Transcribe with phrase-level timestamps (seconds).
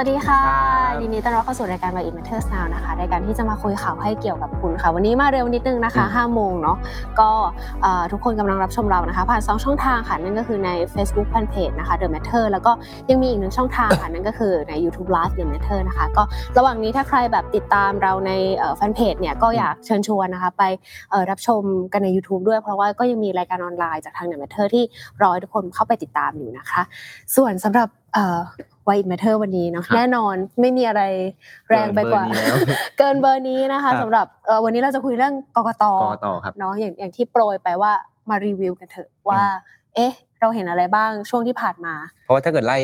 [0.00, 0.42] วัสดีค่ะ
[1.02, 6.76] ยินดีต้อนรับเข้าสู่รายการ Why It Matters Now นะคะรายการที่จะมาคุยข่าวให้เกี่ยวกับคุณค่ะ วันนี้มาเร็วนิดนึงนะคะ5โมงเนาะ
[7.20, 7.30] ก็
[7.82, 12.72] เอ่อทุกคนกำลังรับชมเรานะคะ ผ่าน 2 ช่องทางค่ะ นั่นก็คือใน Facebook Fanpage นะคะ The Matter แล้วก็
[13.10, 16.22] ยังมีอีกหนึ่งช่องทางค่ะ นั่นก็คือใน YouTube Live The Matter นะคะ ก็
[16.58, 18.32] ระหว่างนี้ถ้าใครแบบติดตามเราใน
[18.76, 20.62] แฟนเพจเนี่ยก็อยากเชิญชวนนะคะไป
[21.10, 24.84] เอ่อรับชมกันใน YouTube ด้วย เพราะว่าก็ยังมีรายการออนไลน์จากทาง The Matter ที่
[25.22, 26.82] รอให้ทุกคนเข้าไปติดตามอยู่นะคะ
[27.36, 28.38] ส่วนสำหรับเอ่อ
[28.86, 31.02] Why It Matter วันนี้เนาะครับแน่นอนไม่มีอะไร
[31.68, 32.56] แรงไปกว่า เกินเบอร์นี้แล้ว
[32.98, 37.92] เกินเบอร์นี้นะคะครับสำหรับเอ่อวันนี้เราจะคุยเรื่องกกตกกตครับเนาะอย่างอย่างที่โปรยไปว่า
[38.30, 39.42] มารีวิวกันเถอะว่า
[39.94, 42.78] เอ๊ะ เราเห็นอะไรบ้างช่วงที่ผ่านมา เพราะว่าถ้าเกิดไล่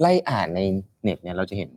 [0.00, 0.60] ไล่อ่านใน
[1.02, 1.70] เน็ตเนี่ยเราจะเห็น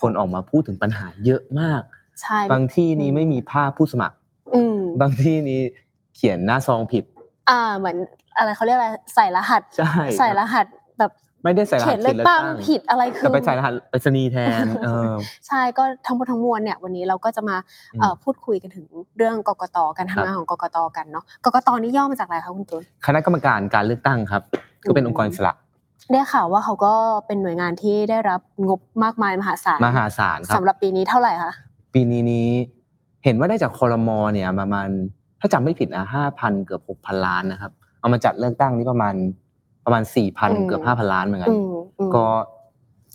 [0.00, 1.82] คนออกมาพูดถึงปัญหาเยอะมาก
[2.22, 4.16] ใช่บางที่นี้ไม่มีภาพผู้สมัคร
[4.54, 5.60] อืมบางที่นี้
[6.16, 7.04] เขียนหน้าซองผิด
[7.50, 7.96] อ่าเหมือน
[8.36, 10.66] อะไรเขาเรียกอะไรใส่รหัสใช่ใส่รหัส
[10.98, 11.12] แบบ
[11.42, 15.12] ไม่ได้ใส่รหัสเขียนเลือกตั้งผิดอะไรคือแต่ไปใส่รหัสไปรษณีย์แทนเออ
[15.46, 17.56] ใช่ก็ทั้งหมดทั้งมวลเนี่ยวันนี้เราก็จะมา
[17.94, 18.86] อืมเอ่อพูดคุยกันถึง
[19.16, 24.42] เรื่องกกตการครัทำบงานของกกตกันเนาะกกตนี่ย่อมาจากอะไรคะคุณตุลคณะกรรมการการเลือกตั้งครับ
[24.86, 25.52] ก็เป็นองค์กรอิสระ
[26.12, 26.94] ได้ข่าวว่าเขาก็
[27.26, 31.52] เป็นหน่วยงานที่ได้รับงบมากมายมหาศาลมหาศาลครับสำหรับปีนี้เท่าไหร่คะ
[31.94, 32.48] ปีนี้นี้
[33.24, 34.88] เห็นว่าได้จากคอรมอเนี่ยประมาณ
[35.40, 39.14] ถ้าจำไม่ผิดนะห้าพันเกือบหกพันล้านนะครับเอามาจัดเลือกตั้งนี่ประมาณ
[39.84, 42.24] ประมาณสี่พันเกือบห้าพันล้านเหมือนกันอืมอืมก็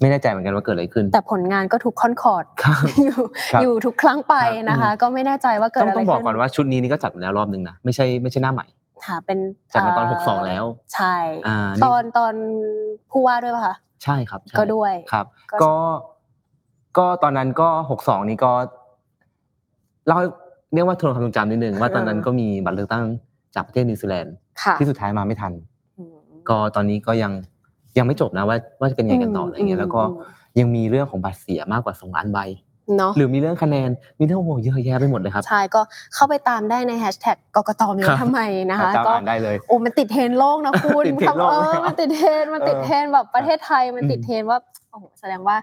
[0.01, 3.19] ไม่แน่ใจเหมือนกันว่าเกิดอะไรขึ้น แต่ผลงานก็ถูกคอนคอร์ดครับอยู่
[3.51, 4.35] ครับอยู่ทุกครั้งไป
[4.69, 8.65] นะคะครับก็ไม่แน่ใจว่าเกิดต้องอะไรต้องบอกขึ้ก่อนว่าชุดนี้นี่ก็จัดมาแล้วรอบนึงนะไม่ใช่ไม่ใช่หน้าใหม่
[9.05, 9.37] ค่ะเป็น
[9.73, 10.63] จัดมาตอนเหกสองแล้ว
[10.93, 11.15] ใช่
[11.47, 12.33] อ่าตอนตอน
[13.11, 15.73] ผู้ว่าด้วยป่ะคะใช่ครับใช่ก็ด้วยครับ ก็ก็
[16.97, 18.51] ก็ตอนนั้นก็หกสองนี้ก็
[20.07, 20.19] เล่า
[20.73, 23.05] เรียกว่าทวนความทรงจำนิดนึงว่าตอนนั้นก็มีบัตรเลือกตั้ง
[23.55, 25.65] จากประเทศนิวซีแลนด์ค่ะที่สุดท้ายมาไม่ทันอืม
[26.49, 27.31] ก็ตอนนี้ก็ยัง
[27.97, 30.01] ยังไม่จบนะว่าว่าจะเป็นยังไงกันต่ออะไรเงี้ยแล้วก็
[30.59, 32.39] ยังมีเรื่องของบัตรเสียมากกว่าสองล้านใบ
[32.97, 35.81] เนาะหรือมีเรื่องคะแนนมีเรื่องโอ้โหเยอะแยะไปหมดเลยครับใช่ก็
[36.13, 38.41] เข้าไปตามได้ในแฮชแท็กกกตมีครัไว้บทำไมครับ
[38.71, 44.59] นะคะตามก็อ่านได้เลยโอ้มันติดเทรนด์โลกนะคุณติดเทรนด์โลกเออมันติดเทรนด์มันติดเออเทรนด์แบบประเทศไทยมันติดอืมเทรนด์ว่า
[44.91, 45.55] โอ้โหแสดงว่า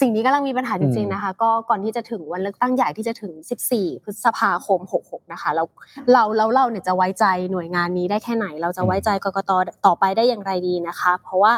[0.00, 3.32] สิ่งนี้กำลังมีปัญหาจริงอืมๆนะคะ ก็ก่อนที่จะถึงวันเลือกตั้งใหญ่ที่จะถึง
[3.70, 5.66] 14 พฤษภาคม 66 นะคะแล้ว
[6.12, 9.50] เราเราเราเนี่ยจะไว้ใจหน่วยงานนี้ได้แค่ไหน เราจะไว้ใจกกต
[9.86, 11.52] ต่อไปได้อย่างไรดีนะคะ เพราะว่า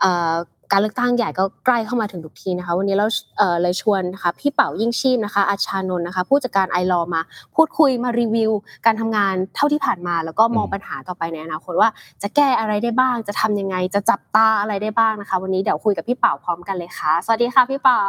[0.00, 0.34] เอ่อ
[0.72, 3.06] การเลือกตั้งใหญ่ก็ใกล้เข้ามาถึงทุกทีนะคะ วันนี้เรา
[3.38, 7.20] เอ่อเลยชวนนะคะพี่เป๋ายิ่งชีพนะคะ อาชานนท์นะคะ ผู้จัดการไอรอมา
[7.54, 8.50] พูดคุยมารีวิว
[8.86, 11.88] การทำงานเท่าที่ผ่านมา แล้วก็มองอืมปัญหาต่อไปในอนาคตว่า
[12.22, 18.02] จะแก้อะไรได้บ้าง จะทำยังไงจะจับตาอะไรได้บ้างนะคะ วันนี้เดี๋ยวคุยกับพี่เป๋าพร้อมกันเลยค่ะ สวัสดีค่ะพี่เป๋า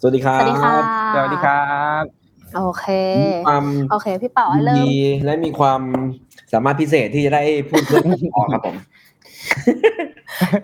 [0.00, 0.74] สวัสดีครับ สวัสดีค่ะ
[1.14, 1.62] สวัสดีครั
[2.02, 2.04] บ
[2.56, 2.86] โอเค
[3.22, 5.80] มีความโอเค พี่เป๋ายินเริ่มดีและมีความ
[6.52, 8.76] สามารถพิเศษที่จะได้พูดเรื่องออกครับผม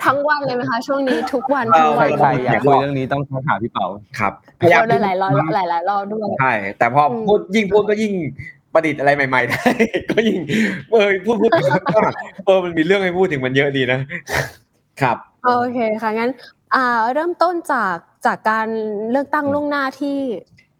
[0.05, 3.87] ทั้งวันเลยไหมคะช่วงนี้ทุกวันเอ่ทั้องใควัรนใครอยากคุยเรื่องนี้ต้องโทรหาพี่เปา
[4.19, 4.69] ครับโอ้
[5.03, 8.13] หลายๆรอบหลายหลายๆรอบด้วยใช่แต่พออมพูดยิ่งพูดก็ยิ่ง
[8.75, 9.63] ประดิษฐ์อะไรใหม่ๆได้
[10.11, 10.39] ก็ยิ่ง
[10.93, 12.01] เออพูดพูดก็
[12.47, 13.99] เออมันมีเรื่องให้พูดถึงมันเยอะดีนะ
[15.01, 16.31] ครับโอเคค่ะงั้น
[16.75, 16.85] อ่า
[17.15, 17.97] เริ่มต้นจาก
[18.27, 18.69] จากการ
[19.11, 20.19] เลือกตั้งล่วงหน้าที่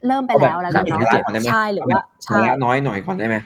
[0.07, 3.37] เริ่มไปแล้วแล้วกันเอาเนาะแบบก่อนได้ไหมใช่หรือว่าใช่ระยะน้อยหน่อยก่อนได้ไหม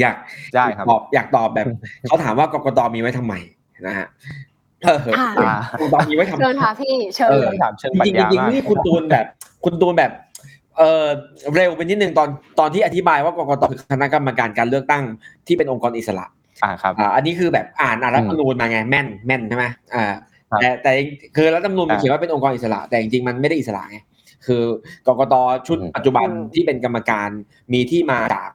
[0.00, 0.16] อยาก
[0.56, 1.66] ได้ครับตอบอยากตอบแบบ
[2.08, 3.34] เขาถามว่ากกตมีไว้ทำไม
[3.86, 4.06] นะฮะ
[4.84, 5.00] เออ
[5.38, 9.26] อ่ากกตมีไว้ทำไมเชิญค่ะพี่เชิญเออคำถามเชิงปรัจชริงญาๆจริงมากๆนี่คุณตูนแบบ
[9.64, 10.12] คุณตูนแบบ
[10.78, 11.06] เออ
[11.54, 12.28] เร็วไปนิดนึงตอน
[12.58, 15.04] ตอนที่อธิบายว่ากกตคือคณะกรรมการการเลือกตั้ง
[15.46, 16.26] ที่เป็นองค์กรอิสระ
[16.64, 20.04] อ่าครับอ่าอันนี้คือแบบอ่านอ่านรัฐธรรมนูญมาไงแม่นแม่นใช่ไหมอ่า
[20.50, 20.90] ครับแต่แต่
[21.36, 23.98] คือรัฐธรรมนูญมันอ่าเขียนว่าเป็นองค์กรอิสระ แต่จริงๆมันไม่ได้อิสระไง
[24.46, 24.62] คือ
[25.06, 25.34] กกต
[25.66, 27.28] ชุดอืมปัจจุบันอืมที่เป็นกรรมการ
[27.72, 28.50] มีที่มาจาก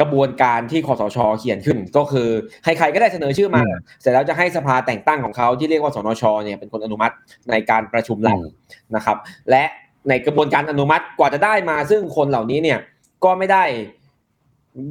[0.00, 2.28] กระบวนการที่คอสชเขียนขึ้น ก็คือ
[2.64, 3.62] ใครๆก็ได้เสนอชื่อมา
[4.00, 7.14] เสร็จแล้วจะให้สภาแต่งตั้งของเขาที่เรียกว่าสนชเนี่ยเป็นคนอนุมัติ
[7.50, 8.50] ในการประชุมหลักอืม
[8.96, 9.16] นะครับ
[9.50, 9.64] และ
[10.08, 12.78] ในกระบวนการอนุมัติกว่าจะได้มาซึ่งคนเหล่านี้เนี่ย
[13.24, 13.64] ก็ไม่ได้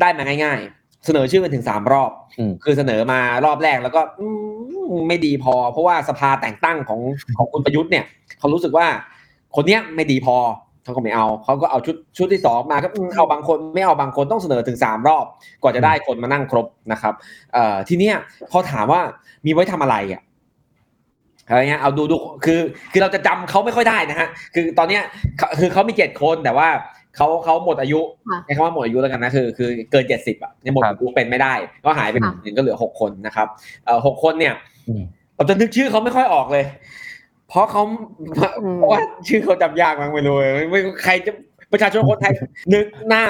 [0.02, 4.26] ได้มาง่าย ๆ เสนอชื่อกันถึงสามรอบอืมคือเสนอมารอบแรกแล้วก็อื
[4.92, 7.00] มไม่ดีพอ เพราะว่าสภาแต่งตั้งของ
[7.38, 8.06] ของคุณประยุทธ์เนี่ย
[8.40, 8.88] เขารู้สึกว่า
[9.56, 10.38] คนเนี้ยไม่ดีพอ
[10.86, 15.26] เขาก็ไม่เอาเขาก็เอาชุดชุดที่สองมาก็อืมเอาบางคนไม่เอาบางคนต้องเสนอถึงสามรอบ
[15.62, 17.14] กว่าจะได้คนมานั่งครบนะครับ
[17.54, 18.16] เอ่อทีเนี้ย
[18.52, 19.02] พอถามว่า
[19.46, 20.22] มีไว้ทำอะไรอะ
[21.50, 22.60] อะไรเงี้ยเอาดูดูคือ
[22.92, 25.02] คือเราจะจำเขาไม่ค่อยได้นะฮะคือตอนเนี้ย
[25.38, 26.68] เขาคือเขามีเจ็ดคนแต่ว่า
[27.16, 28.00] เขาเขาหมดอายุ
[28.30, 31.54] ค่ะใช้คำว่าหมดอายุแล้วกันนะคือคือเกินเจ็ดสิบอะเนี่ยหมดครับอายุเป็นไม่ได้
[31.86, 33.48] ก็หายไปค่ะหนึ่งก็เหลือหกคนนะครับ
[33.86, 34.54] เอ่อหกคนเนี่ย
[34.88, 35.04] อืม
[35.36, 36.66] เราจะนึกชื่อเขาไม่ค่อยออกเลย
[37.56, 37.84] เพราะเขา
[38.20, 38.26] อื
[38.76, 41.32] มเพราะว่าชื่อเขาจำยากมากไม่รู้เลยไม่ใครจะ
[41.72, 42.34] ประชาชนคนไทย
[42.74, 43.26] นึกหน้า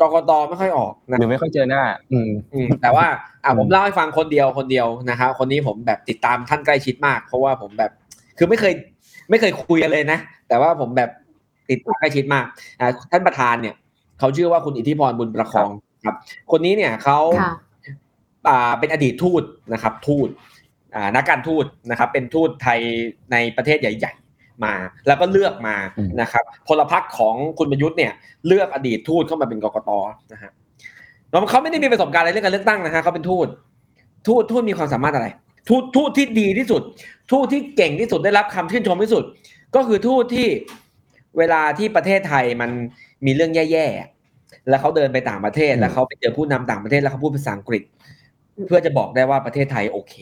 [0.00, 1.82] กกตไม่ค่อยออกนะหรือไม่ค่อยเจอหน้า
[2.12, 3.06] อืมอืมแต่ว่า
[3.44, 7.90] อะอืมผมเล่าให้ฟังคนเดียวคนเดียวนะครับคนนี้ผมแบบติดตามท่านใกล้ชิดมาก เพราะว่าผมแบบ
[8.38, 8.72] คือไม่เคย
[9.30, 10.18] ไม่เคยคุยกันเลยนะ
[10.48, 11.10] แต่ว่าผมแบบ
[11.70, 12.44] ติดตามใกล้ชิดมาก
[12.80, 13.74] อะท่านประธานเนี่ย
[14.18, 15.70] เขาชื่อว่าคุณอิทธิพรบุญประคอง
[16.04, 16.16] ครับ
[16.50, 17.52] คนนี้เนี่ยเขาค่ะ
[18.48, 19.42] อ่าเป็นอดีตทูต
[19.72, 20.59] นะครับ ทูตอ่า
[21.16, 22.80] นักการทูตนะครับเป็นทูตไทย
[23.32, 24.74] ในประเทศใหญ่ ๆ มา
[25.06, 28.12] แล้วก็เลือกมาอืมนะครับพลพรรคของคุณประยุทธ์เนี่ย
[28.46, 29.90] เลือกอดีตทูตเข้ามาเป็นกกต
[30.32, 30.50] นะฮะ
[31.30, 33.46] แล้วเขาไม่ได้มีประสบการณ์อะไรเรื่องการเลือกตั้งนะฮะเขาเป็นทูต
[34.26, 35.26] ทูตทูตมีความสามารถอะไร
[35.68, 36.82] ทูตทูตที่ดีที่สุด
[37.30, 39.24] ทูตที่เก่งที่สุดได้รับคำชื่นชมที่สุด
[39.74, 40.48] ก็คือทูตที่
[41.38, 42.70] เวลาที่ประเทศไทยมัน
[43.26, 47.82] มีเรื่องแย่ๆแล้วเขาเดินไปต่างประเทศอืมแล้วเขาไปเจอผู้นำต่างประเทศแล้วเขาพูดภาษาอังกฤษ
[48.66, 50.14] เพื่อจะบอกได้ว่าประเทศไทยโอเค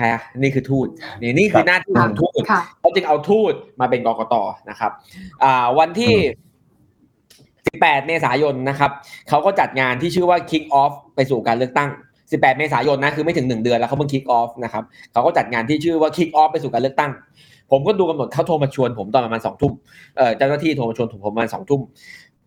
[0.00, 0.86] ฮะนี่คือทูต
[1.20, 4.34] นี่นี่คือหน้าที่ของทูตค่ะเขาจึงเอาทูตมาเป็นกกต
[4.70, 4.92] นะครับ
[5.44, 6.14] อ่าวันที่
[6.96, 8.90] 18 เมษายนนะครับ
[9.28, 11.90] เขาก็จัดงานที่ชื่อว่า Kick Off ไปสู่การเลือกตั้ง
[12.22, 17.10] 18 เมษายนนะคือไม่ถึง 1 เดือนแล้วเขาเพิ่ง Kick Off นะครับเขาก็จัดงานที่ชื่อว่า Kick Off ไปสู่การเลือกตั้ง
[17.70, 19.72] ผมก็ดูกำหนดเขาโทรมาชวนผมตอนประมาณสองทุ่ม
[20.16, 21.80] เอ่อเจ้าหน้าที่โทรมาชวนผมประมาณสองทุ่ม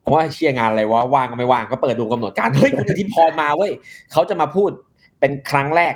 [0.04, 3.72] ผมว่าเชียร์งานอะไรวะว่างก็ไม่ว่างก็เปิดดูกำหนดการเฮ้ยคุณอิทธิพรมาเว้ย
[4.12, 4.70] เขาจะมาพูด
[5.20, 5.94] เป็นครั้งแรก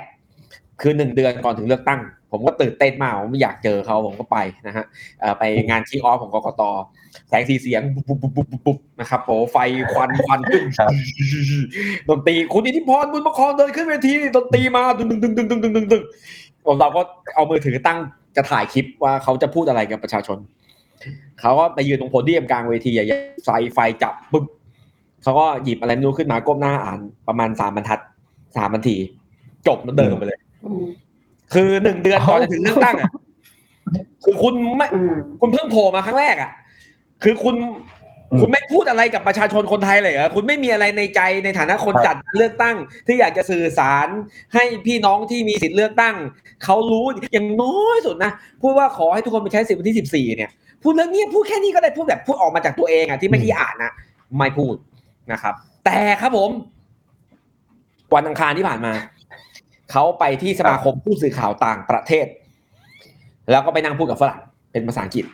[0.80, 2.00] คือหนึ่งเดือนก่อนถึงเลือกตั้ง
[2.32, 4.84] ผมก็ตื่นเต้นมากผมอยากเจอเขาผมก็ไปนะฮะ
[5.20, 6.62] เอ่อไปงานคิกออฟของกกต
[7.28, 9.56] แสงสีเสียงปุ๊บปุ๊บปุ๊บปุ๊บปุ๊บนะครับโอ้ไฟ
[9.92, 10.90] ควันควันขึ้นครับ
[12.08, 16.02] ดนตรีคุณอิทธิพรบุญประคองเดินขึ้นเวทีดนตรีมาดึงดึงดึงดึงดึงดึงดึงดึง
[16.66, 17.00] ผมเราก็
[17.34, 17.98] เอามือถือตั้ง
[18.36, 20.38] จะถ่ายคลิปว่าเขาจะพูดอะไรกับประชาชน
[21.40, 24.44] เขาก็ไปยืนตรงโพเดียมกลางเวทีใหญ่ๆไฟไฟจับปึ๊บ
[25.22, 28.00] เขาก็หยิบอะไรไม่รู้ขึ้นมาก้มหน้าอ่านประมาณสามบรรทัด
[28.56, 28.96] สามนาที
[29.66, 30.43] จบแล้วเดินออกไปเลยอืม
[31.54, 33.10] คือหนึ่งเดือนก่อนจะถึงเลือกตั้งอะ
[34.24, 36.50] คือคุณไม่อืมคุณเพิ่งโผล่มาครั้งแรกอะ
[37.22, 37.56] คือคุณ
[38.30, 42.76] อืมคุณไม่พูดอะไรกับประชาชนคนไทยเลยเหรอคุณไม่มีอะไรในใจในฐานะคนครับจัดเลือกตั้ง
[43.06, 44.08] ที่อยากจะสื่อสาร
[44.54, 46.14] ให้พี่น้องที่มีสิทธิ์เลือกตั้ง
[46.64, 48.32] เขารู้อย่างน้อยสุดนะ
[48.62, 50.50] พูดว่าขอให้ทุกคนไปใช้สิทธิ์วันที่สิบสี่เนี่ย
[50.82, 53.92] พูดเรื่องนี้พูดแค่นี้ก็ได้พูดแบบพูดออกมาจากตัวเองอะที่ไม่ขี้อ่านนะ
[54.36, 54.74] ไม่พูด
[55.32, 56.50] นะครับ แต่ครับผม
[58.14, 58.92] วันอังคารที่ผ่านมา
[59.92, 62.26] เขาไปที่สมาคมผู้สื่อข่าวต่างประเทศ
[63.50, 64.40] แล้วก็ไปนั่งพูดกับฝรั่ง
[64.72, 65.24] เป็นภาษาอังกฤษ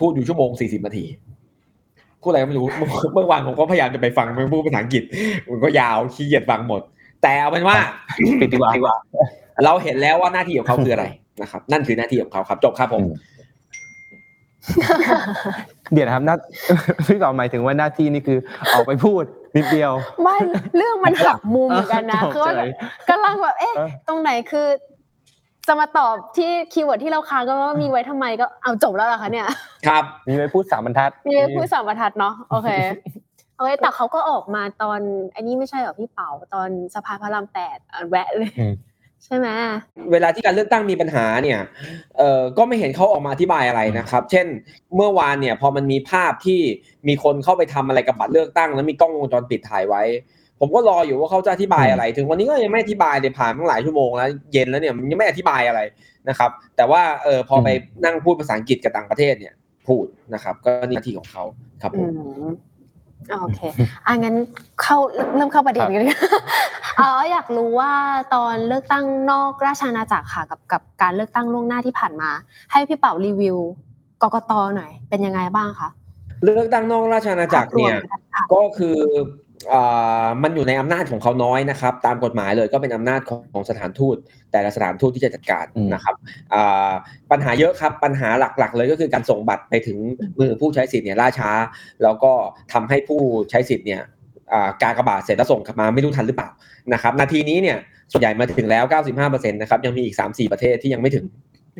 [0.00, 1.04] พูดอยู่ชั่วโมงสี่สิบนาที
[2.22, 2.66] พูดอะไรก็ไม่รู้
[3.14, 5.02] เมื่อวานผมก็พยายามจะไปฟังมันพูดภาษาอังกฤษ
[5.50, 6.80] มันก็ยาวขี้เกียจฟังหมด
[7.22, 7.76] แต่เอาเป็นว่า
[8.40, 8.96] ปิดดีกว่า
[9.64, 11.06] เราเห็นแล้วว่าหน้าที่ของเขาคืออะไร
[11.42, 13.14] นะครับ นั่นคือหน้าที่ของเขาครับ จบครับผมอืม
[15.92, 16.36] เดี๋ยวนะครับหน้า
[17.08, 18.38] พี่ต่อหมายถึงว่าหน้าที่นี่คือ
[18.74, 19.24] ออกไปพูด
[19.56, 19.92] นิดเดียว
[20.22, 20.36] ไม่
[20.76, 22.62] เรื่องมันหักมุมเหมือนกันนะตกคือว่าใจ
[23.10, 24.66] กำลังแบบเอ๊ะเออตรงไหนคือ
[25.68, 29.46] จะมาตอบที่ keyword ที่เราค้างก็ว่ามีไว้ทำไมก็เอาจบแล้วเหรอคะเนี่ย
[29.86, 32.68] ครับ มีไปพูดสามบรรทัด มีไว้พูดสามบรรทัดเนาะโอเค
[33.56, 35.00] โอเคแต่เขาก็ออกมาตอน
[35.34, 38.74] อันนี้ไม่ใช่เหรอพี่เป๋าตอนสภาพระรามแปดอะแวะเลยอืม
[39.24, 39.48] ใช่ไหม
[40.12, 41.58] เวลาที่การเลือกตั้งมีปัญหาเนี่ย
[42.18, 44.46] เอ่อก็ไม่เห็นเขาออกมาอธิบายอะไรนะครับ เช่น
[44.96, 46.60] เมื่อวานเนี่ยพอมันมีภาพที่
[47.08, 50.02] มีคนเข้าไปทำอะไรกับบัตรเลือกตั้ง แล้วมีกล้องวงจรปิดถ่ายไว้
[50.60, 55.80] ผมก็รออยู่ว่าเขาจะอธิบายอะไร ถึงวันนี้ก็ยังไม่อธิบายเลยผ่านมาหลายชั่วโมงแล้วเย็นแล้วเนี่ยมันยังไม่อธิบายอะไร
[56.28, 57.68] นะครับ แต่ว่าเออพอไป
[58.04, 59.54] นั่งพูดภาษาอังกฤษกับต่างประเทศเนี่ย
[59.88, 61.44] พูดนะครับ ก็นี่หน้าที่ของเขา
[61.82, 62.12] ครับผอืม
[62.46, 62.48] ม
[63.30, 63.60] โอเค
[64.06, 64.36] อะงั้น
[64.82, 64.96] เข้า
[65.34, 66.18] เริ่มเข้าประเด็นกันเลย
[67.00, 67.92] อ๋ออยากรู้ว่า
[68.34, 72.30] ตอนเลือกตั้งนอกราชอาณาจักรค่ะกับกับการเลือกตั้งล่วงหน้าที่ผ่านมา
[72.72, 73.56] ให้พี่เป่ารีวิว
[74.22, 75.88] กกตหน่อย เป็นยังไงบ้างคะ
[76.44, 79.24] เลือกตั้งนอกราชอาณาจักรเนี่ยภาพวมค่ะก็คืออ่า
[80.42, 84.16] มันอยู่ในอำนาจของเขาน้อยนะครับ ตามกฎหมายเลยก็เป็นอำนาจของของสถานทูต
[84.52, 86.14] แต่ละสถานทูตที่จะจัดการอืมนะครับ
[86.54, 86.92] อ่า
[87.30, 88.28] ปัญหาเยอะครับปัญหา
[88.58, 89.98] หลักๆ เลยก็คือการส่งบัตรไปถึง
[90.38, 91.50] มือผู้ใช้สิทธิ์เนี่ยล่าช้า
[92.02, 92.32] แล้วก็
[92.72, 94.00] ทำให้ผู้ใช้สิทธิ์เนี่ย
[94.52, 96.48] อ่ากากบาทเสร็จแล้วส่งกลับมาไม่รู้ทันหรือเปล่า
[96.92, 97.76] นะครับนาทีนี้เนี่ย
[98.12, 98.84] ส่วนใหญ่มาถึงแล้ว
[99.18, 101.24] 95%นะครับยังมีอีก 3-4 ประเทศที่ยังไม่ถึง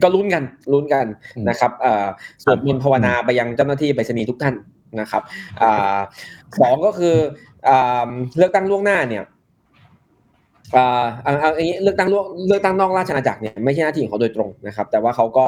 [0.02, 2.06] ก็ลุ้นกันลุ้นกันอืมนะครับอ่า
[2.42, 4.54] สวดมนต์ภาวนาไปยังเจ้าหน้าที่ไปรษณีย์ทุกท่าน
[5.00, 5.22] นะครับ
[5.62, 5.98] อ่า
[6.60, 7.16] สองก็คือ
[7.68, 9.24] อ่าเลือกตั้งล่วงหน้าเนี่ย
[10.76, 15.44] อ่าเอาเอาอย่างนี้เลือกตั้งล่วงเลือกตั้งนอกราชอาณาจักรเนี่ยไม่ใช่หน้าที่ของเขาโดยตรงนะครับ แต่ว่าเขาก็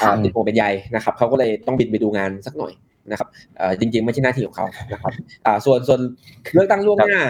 [0.00, 0.64] อ่าครับติดโอเป็นใย
[0.94, 2.72] นะครับเขาก็เลยต้องบินไปดูงานสักหน่อย
[3.10, 5.12] นะครับเอ่อจริง ๆ ไม่ใช่หน้าที่ของเขานะครับ
[5.46, 6.00] อ่าส่วนส่วน
[6.54, 7.20] เลือกตั้งล่วงหน้า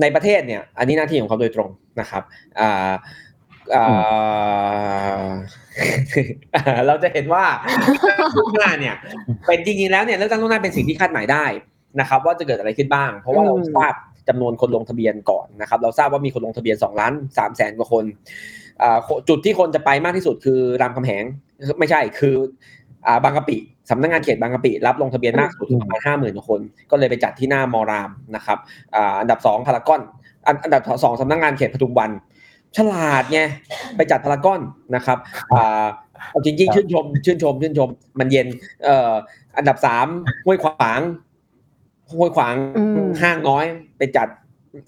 [0.00, 1.68] ในประเทศเนี่ย อันนี้หน้าที่ของเขาโดยตรง
[2.00, 2.22] นะครับ
[2.60, 2.96] อ่าอ่า
[6.86, 7.44] เราจะเห็นว่า
[8.36, 8.94] ล่วงหน้าเนี่ย
[9.46, 11.44] เป็นจริงๆแล้วเนี่ยเลือกตั้งล่วงหน้าเป็นสิ่งที่คาดหมายได้
[12.00, 13.94] นะครับ ว่าจะเกิดอะไรขึ้นบ้าง เพราะว่าเราอืมทราบ
[14.28, 18.04] จำนวนคนลงทะเบียนก่อนนะครับ เราทราบว่ามีคนลงทะเบียน2ล้าน3แสนกว่าคน
[18.82, 21.24] อ่าจุดที่คนจะไปมากที่สุดคือรามคำแหง
[21.78, 22.34] ไม่ใช่คือ
[23.06, 23.56] อ่าบางกะปิ
[23.90, 28.58] สำนักงานเขตบางกะปิรับลงทะเบียนมากสุดประมาณห้าหมื่นคน ก็เลยไปจัดที่หน้ามอรามนะครับ
[28.94, 30.00] อ่าอันดับสองพารากอน
[30.46, 32.10] อันอันดับสองสำนักงานเขตปทุมวัน
[32.76, 33.40] ฉลาดไง
[33.96, 34.60] ไปจัดพารากอน
[34.94, 35.18] นะครับ
[35.52, 35.86] อ่า
[36.30, 38.46] เอาจริงๆชื่นชม ชื่นชม ชื่นชม มันเย็น
[38.84, 39.12] เอ่อ
[39.56, 40.06] อันดับสาม
[40.44, 41.00] ห้วยขวาง
[42.18, 43.64] ห้วยขวางอืมห้างน้อย
[43.98, 44.28] ไปจัด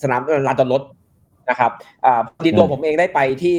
[0.03, 0.83] สนามเอ่อลานจอดรถ
[1.51, 1.71] นะครับ
[2.05, 3.57] อ่าพอดีตัวผมเองได้ไปที่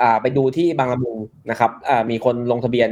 [0.00, 1.18] อ่าไปดูที่บางละมุง
[1.50, 2.90] นะครับอ่ามีคนลงทะเบียน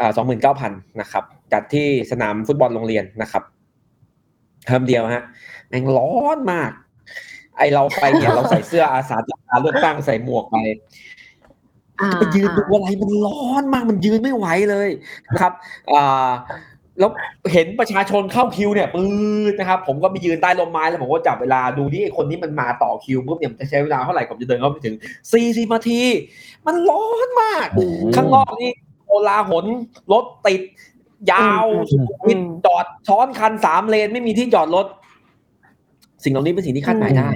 [0.00, 3.42] อ่าสองหมื่นเก้าพันนะครับ จัดที่สนามฟุตบอลโรงเรียนนะครับ
[4.66, 5.24] เทอมเดียวฮะ
[5.68, 6.70] แม่งร้อนมาก
[7.56, 10.56] ไอเราไปเนี่ยเราใส่เสื้ออาสาจัดการเลือกตั้งใส่หมวกไป
[12.00, 14.88] อ่าไปยืนดูอะไรมันร้อนมากมันยืนไม่ไหวเลย
[15.28, 15.52] นะครับ
[15.92, 16.30] อ่า
[16.98, 17.10] แล้ว
[17.52, 19.06] เห็นประชาชนเข้าคิวเนี่ยปื๊
[19.50, 24.96] ดนะครับ ผมก็ไปยืนใต้ร่มไม้แล้วผมก็จับเวลาดูที่ไอ้คนที่มันมาต่อคิวปุ๊บเนี่ยมันจะใช้เวลาเท่าไหร่ก่อนจะเดินเข้าไปถึง
[25.34, 26.00] 40นาที
[26.66, 28.72] มันร้อนมากอืมข้างนอกนี่
[29.06, 29.64] โอลาหน
[30.12, 30.62] รถติด
[31.32, 34.86] ยาวอืมสุขุมวิทจอดช้อนคันสามเลนไม่มีที่จอดรถ
[36.24, 37.28] สิ่งเหล่านี้เป็นสิ่งที่คาดหมายได้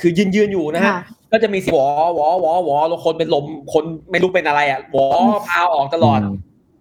[0.00, 1.00] คือยืนยืนอยู่นะฮะค่ะ
[1.32, 5.06] ก็จะมีเสียงหวอหวอหวอหวอแล้วคนเป็นลมคนไม่รู้เป็นอะไรอะหวอ
[5.48, 6.20] พาออกตลอด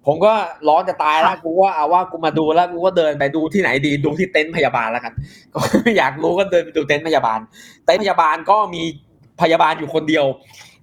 [0.08, 0.34] ผมก็
[0.68, 5.14] ร้อนจะตายแล้วกูว่าเอาว่ากูมาดูแล้วกูก็เดินไปดูที่ไหนดีดูที่เต็นท์พยาบาลแล้วกัน
[5.54, 7.40] ก็ไม่อยากรู้ก็เดินไปดูเต็นท์พยาบาล
[7.86, 8.82] เต็นท์พยาบาลก็มี
[9.42, 10.26] พยาบาลอยู่คนเดียว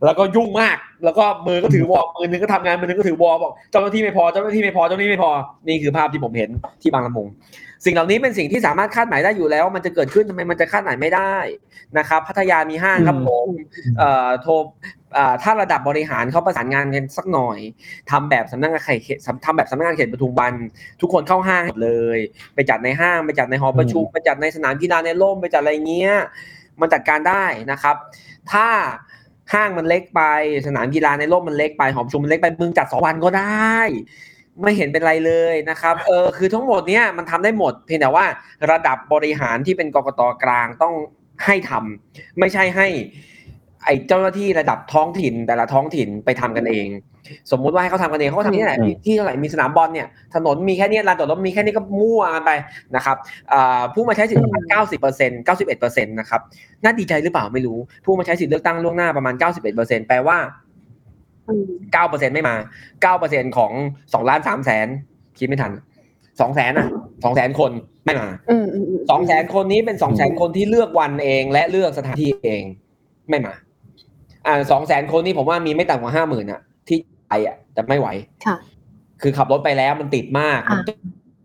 [0.05, 5.31] แล้วก็ยุ่งมาก แล้วก็มือก็ถือวอลมือนึงก็ทำงานมือนึงก็ถือวอลบอกเจ้าหน้าที่ไม่พอเจ้าหน้าที่ไม่พอเจ้าหน้าที่ไม่พอ
[5.69, 6.51] นี่คือภาพที่ผมเห็น
[6.83, 7.27] ที่บางละมุง
[7.85, 11.37] สิ่งเหล่านี้เป็นสิ่งที่สามารถคาดหมายได้อยู่แล้ว มันจะเกิดขึ้นทำไมมันจะคาดหมายไม่ได้
[11.99, 13.49] นะครับ พัทยามีห้างครับผม
[13.99, 14.53] เอ่อโทร
[15.17, 17.59] อ่าถ้าระดับบริหารเขาประสานงานกันสักหน่อย
[18.11, 20.55] ทำแบบสำนักงานเขตทำแบบสำนักงานเขตปทุมวัน
[21.01, 22.19] ทุกคนเข้าห้างหมดเลย
[22.55, 26.13] ไปจัดในห้างไปจัดในหอประชุมไปจัดในสนามกีฬาในร่มไปจัดอะไรเงี้ย
[26.81, 27.97] มันจัดการได้นะครับ
[28.53, 28.69] ถ้า
[29.53, 30.23] ห้างมันเล็กไป
[30.67, 33.79] สนามกีฬาในร่มมันเล็กไปหอประชุมมันเล็กไปมึงจัดสองวันก็ได้
[34.63, 38.25] ไม่เห็นเป็นไรเลยนะครับเออคือทั้งหมดเนี้ยมันทำได้หมด เพียงแต่ว่า
[38.71, 40.95] ระดับบริหารที่เป็นกกตกลางต้อง
[41.45, 42.89] ให้ทำไม่ใช่ให้
[43.85, 46.89] ไอ้เจ้าหน้าที่ระดับท้องถิ่นแต่ละท้องถิ่นไปทำกันเอง
[47.53, 52.51] สมมุติว่าให้เขาทำกันเองเขาก็ทำที่ไหนอืมที่เท่าไหร่มีสนามบอลเนี่ยถนนมีแค่เนี้ยลานจอดรถมีแค่นี้ก็มั่วกันไป
[52.97, 53.17] นะครับ
[53.53, 56.41] อ่าผู้มาใช้สิทธิ์ประมาณเก้าสิบเปอร์เซ็นต์เก้าสิบเอ็ดเปอร์เซ็นต์นะครับ
[56.85, 60.66] น่าดีใจหรือเปล่าไม่รู้ ผู้มาใช้สิทธิ์เลือกตั้งล่วงหน้าประมาณเก้าสิบเอ็ดเปอร์เซ็นต์แปลว่าอืม
[61.93, 62.55] เก้าเปอร์เซ็นไม่มา
[63.03, 63.73] เก้าเปอร์เซ็นของ
[64.13, 64.87] สองล้านสามแสน
[65.39, 65.73] คิดไม่ทัน
[66.41, 66.89] สองแสนอะ
[67.25, 67.73] สองแสนคน
[68.05, 72.63] ไม่มาอืมอืมมสองแสนคนนี้เป็นสองแสนคนที่เลือกวันเอง และเลือกสถานที่เอง
[73.29, 73.55] ไม่มา
[74.47, 76.99] อ่าสองแสนคนนี้ผมว่ามีไม่ต่ำกว่าห้าหมื่นอะ ที่
[77.29, 78.09] ไปอะแต่ไม่ไหว
[78.47, 78.57] ค่ะ
[79.23, 80.81] คือขับรถไปแล้วมันติดมากมัน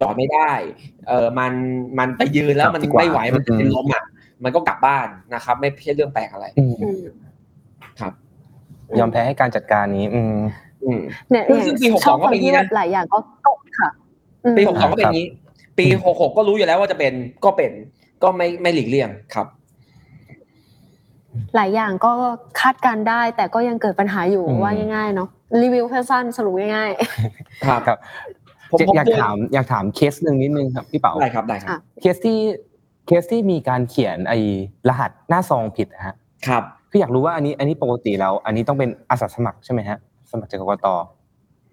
[0.01, 0.51] จอดไม่ได้
[1.07, 1.53] เออมัน
[1.99, 4.03] มันไปยืนแล้วมันกลับดีกว่าไม่ไหวมันจะอืมเป็นลมอะ
[4.43, 7.30] มันก็กลับบ้านนะครับ ไม่ใช่เรื่องแปลกอะไรอืมอืมครับ
[8.99, 10.35] ยอมแพ้ให้การจัดการนี้ อืม
[10.85, 13.89] อืมเนี่ยซึ่งซึ่งปีชอบ62ก็เป็นอย่างนี้นะหลายอย่างก็ก็ค่ะ
[14.45, 15.27] อืมปีหกสองก็เป็นอย่างนี้
[15.77, 17.13] ปีหกหกก็รู้อยู่แล้วว่าจะเป็น
[17.45, 17.71] ก็เป็น
[18.23, 19.47] ก็ไม่ไม่หลีกเลี่ยงครับ
[21.55, 22.11] หลายอย่างก็
[22.61, 25.29] คาดการณ์ได้ แต่ก็ยังเกิดปัญหาอยู่อืมว่าง่ายๆเนาะ
[25.61, 26.91] รีวิวสั้นๆสรุปง่าย
[27.67, 27.97] ครับครับ
[28.71, 32.39] ผมผมอยากเดินถามอยากถามเคสหนึ่งนิดนึงครับพี่เป๋าได้ครับได้ครับอะเคสที่
[33.07, 34.39] เคสที่มีการเขียนไอ้
[34.89, 36.15] รหัสหน้าซองผิดนะฮะ
[36.47, 39.97] ครับ คืออยากรู้ว่าอันนี้อันนี้ปกติแล้ว อันนี้ต้องเป็นอาสาสมัครใช่ไหมฮะ
[40.31, 40.87] สมัครจากกกต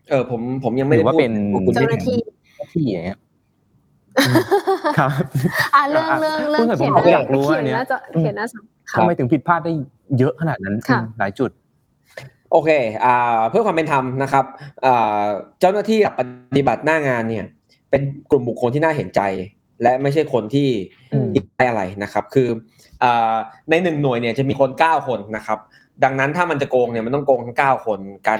[0.08, 2.18] เออผมผมยังไม่ได้หรือว่าพูดเป็นพวกคุณๆเจ้าหน้าที่
[2.72, 3.18] ที่อย่างเงี้ย
[4.98, 5.10] ครับ
[5.75, 8.58] อะเรื่องเรื่องเรื่องพูดหน่อยเขียนผมก็อยากรู้ว่าเขียนอันเนี้ยน่าจะเขียนน่าจะ
[8.90, 9.72] ค่ะทำไมถึงผิดพลาดได้
[10.18, 11.50] เยอะขนาดนั้นค่ะอืมหลายจุด
[12.52, 12.70] โอเค
[13.04, 14.44] อ่าเพื่อความเป็นธรรมนะครับ
[14.87, 15.25] อ่า
[15.60, 16.20] เจ้าหน้าที่ป
[16.56, 17.44] ฏิบัติหน้างานเนี่ย
[17.90, 19.20] เป็นกลุ่มบุคคลที่น่าเห็นใจ
[19.82, 20.68] และไม่ใช่คนที่
[21.12, 22.56] อืมได้อะไรนะครับ คืออ่า
[23.71, 25.59] ในหนึ่งหน่วยเนี่ยจะมีคนเก้าคนนะครับ
[26.05, 28.38] ดังนั้นถ้ามันจะโกงเนี่ยมันต้องโกงทั้งเก้าคนการ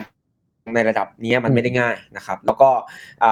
[0.75, 2.71] ในระดับนี้มันไม่ได้ง่ายนะครับ แล้วก็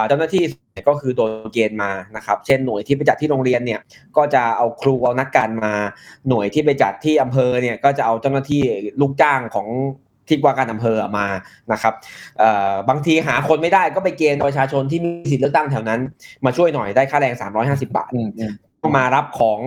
[0.08, 0.44] เจ้าหน้าที่
[0.88, 3.80] ก็คือโดนเกณฑ์มานะครับ เช่นหน่วยที่ไปจัดที่โรงเรียนเนี่ย
[4.16, 5.74] ก็จะเอาครูเอานักการมา
[6.28, 8.62] หน่วยที่ไปจัดที่อำเภอเนี่ยก็จะเอาเจ้าหน้าที่
[9.00, 9.68] ลูกจ้างของ
[10.28, 11.26] ที่ว่าการอำเภอมา
[11.72, 11.94] นะครับ
[12.88, 16.00] บางทีหาคนไม่ได้ก็ไปเกณฑ์ประชาชนที่มีสิทธิ์เลือกตั้งแถวนั้น
[16.44, 18.10] มาช่วยหน่อยได้ค่าแรง 350 บาท
[18.88, 19.58] มอืมต้องมารับของ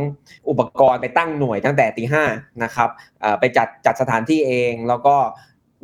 [0.50, 2.24] อุปกรณ์ไปตั้งหน่วยตั้งแต่ตีห้า
[2.64, 2.90] นะครับ
[3.22, 5.16] เอ่อไปจัดจัดสถานที่เองแล้วก็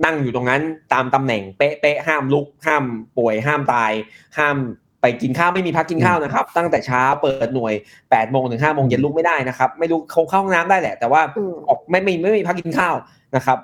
[0.05, 0.61] นั่งอยู่ตรงนั้น
[0.93, 2.83] ตามตำแหน่งเป๊ะเป๊ะห้ามลุก ห้าม
[3.17, 3.91] ป่วย ห้ามตาย
[4.37, 4.57] ห้าม
[5.01, 12.95] ไปกินข้าวไม่มีพักกินข้าวนะครับ ตั้งแต่เช้าเปิดหน่วย8ปดโมงถึงห้าโมงเย็นลุกไม่ได้นะครับ ไม่ลุกคงเข้าห้องน้ำได้แหละ แต่ว่าอืมออกไม่ไม่ไม่มีพักกินข้าว
[13.35, 13.57] นะครับ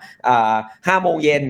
[0.87, 1.43] ห้าโมงเย็น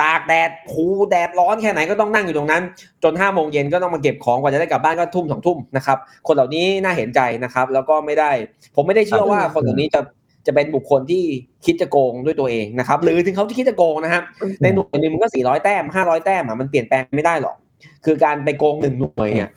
[0.00, 2.62] ตากแดดคูแดดร้อนแค่ไหนก็ต้องนั่งอยู่ตรงนั้น
[3.02, 8.30] จนห้าโมงเย็นก็ต้องมาเก็บของกว่าจะได้กลับบ้านก็ทุ่มสองทุ่มนะครับคนเหล่านี้น่าเห็นใจนะครับ แล้วก็ไม่ได้
[8.74, 10.00] ผมไม่ได้เชื่อว่าคนเหล่านี้จะ
[10.46, 11.24] จะเป็นบุคคลที่
[11.64, 14.22] คิดจะโกงด้วยตัวเองนะครับหรือถึงเขาที่คิดจะโกงนะครับ
[14.62, 17.56] ในหน่วยหนึ่งมันก็สี่ร้อยแต้มห้าร้อยแต้มอะมันเปลี่ยนแปลงไม่ได้หรอก
[18.04, 19.48] คือการไปโกงหนึ่งหน่วยเนี่ย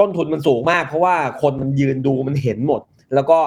[0.00, 2.80] ต้นทุนมันสูงมาก เพราะว่าคนมันยืนดูมันเห็นหมด
[3.14, 3.38] แล้วก็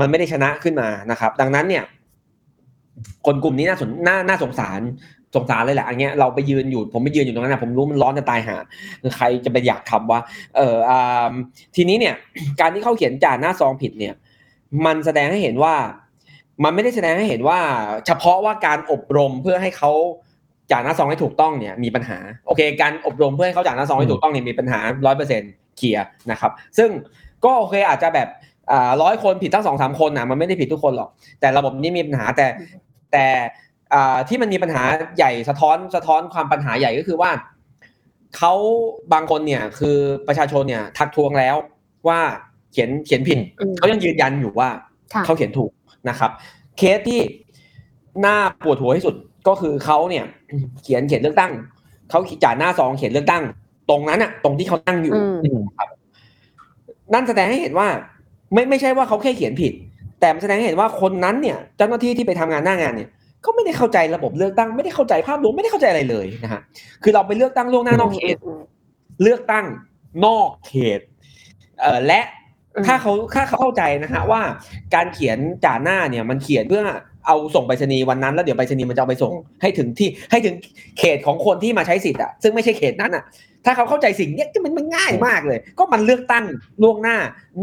[0.00, 1.84] มันไม่ได้ชนะขึ้นมานะครับ ดังนั้นเนี่ย
[3.26, 4.80] คนกลุ่มนี้น่าสนน่าน่าสงสาร
[5.36, 8.56] สงสารเลยแหละอันเนี้ยเราไปยืนอยู่ผมไปยืนอยู่ตรงนั้นนะผมรู้มันร้อนจะตายหา
[9.16, 10.20] ใครจะไปอยากทำว่า
[10.56, 11.32] เอออ่า
[11.76, 12.14] ทีนี้เนี่ย
[12.60, 14.14] การที่เขาเขียนจ่าหน้าซองผิดเนี่ย
[14.84, 15.74] มันแสดงให้เห็นว่า
[16.64, 17.58] มันไม่ได้แสดงให้เห็นว่า
[18.06, 19.92] เฉพาะว่าการอบรมเพื่อให้เขา
[20.70, 26.90] จ่าหน้าซองให้ถูกต้องเนี่ย มีปัญหาโอเค การอบรมเพื่อให้เขาจ่าหน้าซองให้ถูกต้องเนี่ยมีปัญหาร้อยเปอร์เซ็นต์เคลียร์นะครับ ซึ่ง
[27.44, 28.28] ก็โอเคอาจจะแบบ
[28.70, 32.46] อ่าร้อยคนผิดทั้งสองสามคนนะมันไม่ได้ผิดทุกคนหรอก แต่ระบบนี้มีปัญหาแต่
[33.12, 33.26] แต่
[34.28, 34.82] ที่มันมีปัญหา
[35.16, 37.30] ใหญ่สะท้อนสะท้อนความปัญหาใหญ่ก็คือว่า
[38.36, 38.52] เขา
[39.12, 41.56] บางคนเนี่ยคือประชาชนเนี่ยทักท้วงแล้ว
[42.08, 42.20] ว่า
[42.72, 44.68] เขียนเขียนผิดอืมเขายังยืนยันอยู่ว่า
[45.14, 45.70] ค่ะเขาเขียนถูก
[46.08, 46.30] นะครับ
[46.78, 47.20] เคสที่
[48.24, 49.14] น่าปวดหัวที่สุด
[49.48, 50.24] ก็คือเขาเนี่ย
[50.82, 51.52] เขียนเขียนเลือกตั้ง
[52.10, 53.42] เขาจ่าหน้าซองเขียนเลือกตั้ง
[53.90, 55.88] ตรงนั้นอะตรงที่เขานั่งอยู่อืมครับ
[57.12, 57.88] นั่นแสดงให้เห็นว่า
[58.52, 59.72] ไม่ไม่ใช่ว่าเขาแค่เขียนผิด
[60.20, 63.08] แต่มันแสดงให้เห็นว่าคนนั้นเนี่ย เจ้าหน้าที่ที่ไปทำงานหน้างานเนี่ย
[63.46, 66.60] ก็ไม่ได้เข้าใจระบบเลือกตั้งไม่ได้เข้าใจภาพรวมไม่ได้เข้าใจอะไรเลยนะฮะ
[67.02, 68.36] คือเราไปเลือกตั้งล่วงหน้านอกเขต
[69.22, 69.64] เลือกตั้ง
[70.24, 71.00] นอกเขต
[71.80, 72.20] เอ่อและ
[72.76, 74.40] อืมถ้าเขาถ้าเขาเข้าใจนะฮะว่า
[74.94, 76.84] การเขียนจ่าหน้าเนี่ยมันเขียนเพื่อ
[77.26, 79.32] เอาส่งไปรษณีย์วันนั้นแล้วเดี๋ยวไปรษณีย์มันจะเอาไปส่ง
[79.62, 80.54] ให้ถึงที่ให้ถึง
[80.98, 83.24] เขตของคนที่มาใช้สิทธิ์อะซึ่งไม่ใช่เขตนั้นอะ
[83.64, 86.44] ถ้าเขาเข้าใจสิ่งเนี้ยมันมันง่ายมากเลย ก็มันเลือกตั้ง
[86.82, 87.16] ล่วงหน้า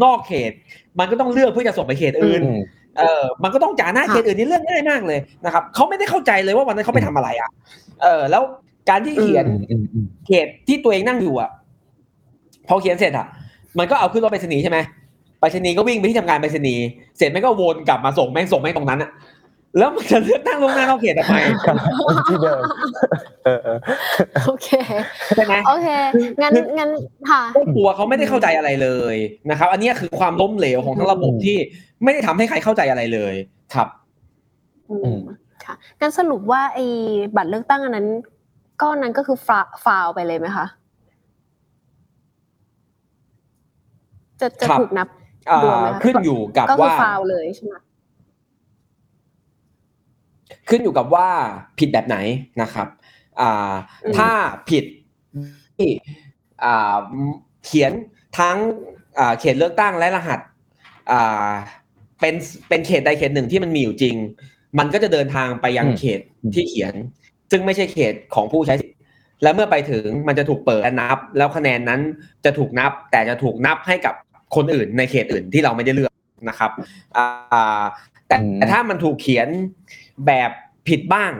[0.03, 0.51] นอกเขต
[0.99, 2.59] มันก็ต้องเลือกเพื่อจะส่งไปเขตอื่นอืม
[2.97, 7.49] เออมันก็ต้องจ่าหน้าเขตอื่นนี่เรื่องง่ายมากเลยนะครับเขาไม่ได้เข้าใจเลยว่าวันนั้นเขาไปทำอะไรอะ
[8.03, 8.43] เออ แล้ว
[8.89, 11.49] การที่เขียนอืมอืมอืมเขตที่ตัวเองนั่งอยู่อะ
[12.67, 13.27] พอเขียนเสร็จอะ
[13.79, 14.77] มันก็เอาขึ้นรถไปรษณีย์ใช่ไหม
[15.39, 16.85] ไปรษณีย์ก็วิ่งไปที่ทำงานไปรษณีย์
[17.17, 19.11] เสร็จแม่งก็วนกลับมาส่งแม่งส่งแม่งตรงนั้นอะ
[19.77, 21.35] แล้วมันจะเลือกตั้งลวงหน้านอกเขตทำไม
[22.29, 22.61] ที่เดิม
[23.45, 23.77] เออเออ
[24.45, 24.67] โอเค
[25.35, 25.87] ใช่ไหมโอเค
[26.41, 26.89] งั้นงั้น
[27.29, 29.15] ค่ะพวกตัวเขาไม่ได้เข้าใจอะไรเลย
[29.49, 31.57] นะครับ อันเนี้ยคือความล้มเหลวของทั้งระบบอืมที่
[32.03, 33.35] ไม่ได้ทำให้ใครเข้าใจอะไรเลย
[33.73, 33.87] ครับ
[34.89, 35.19] อือืมม
[35.65, 36.85] ค่ะงั้นสรุปว่าไอ้
[37.35, 38.07] บัตรเลือกตั้งอันนั้น
[38.81, 40.65] ก้อนนั้นก็คือฟาฟาวไปเลยไหมคะ
[44.39, 45.07] จะจะครับถูกนับ
[45.51, 47.73] อ่ารวมไหมคะขึ้นอยู่กับก็คือว่าฟาวเลยใช่ไหม
[50.69, 51.27] ขึ้นอยู่กับว่า
[51.79, 52.17] ผิดแบบไหน
[52.61, 52.87] นะครับ
[53.41, 53.73] อ่า
[54.17, 54.29] ถ้า
[54.69, 54.85] ผิด
[55.77, 55.89] ที่
[56.63, 56.97] อ่า
[57.65, 57.91] เขียน
[58.39, 58.57] ทั้ง
[59.19, 60.39] อ่าเขตเลือกตั้งและรหัส
[61.11, 61.51] อ่า
[62.19, 62.35] เป็น
[62.69, 64.15] เป็นเขตใดเขตหนึ่งที่มันมีอยู่จริง
[64.79, 66.19] มันก็จะเดินทางไปยังอืมเขต
[66.53, 66.93] ที่เขียน
[67.51, 68.99] ซึ่งไม่ใช่เขตของผู้ใช้สิทธิ์
[69.43, 72.01] และเมื่อไปถึงมันจะถูกเปิดและนับ แล้วคะแนนนั้น
[72.45, 74.13] จะถูกนับ แต่จะถูกนับให้กับ
[74.55, 76.13] คนอื่นในเขตอื่นที่เราไม่ได้เลือก
[76.49, 76.71] นะครับ
[77.17, 77.83] อ่า
[78.27, 79.47] แต่อืมแต่ถ้ามันถูกเขียน
[80.27, 80.51] แบบ
[80.87, 81.33] ผิดบ้าง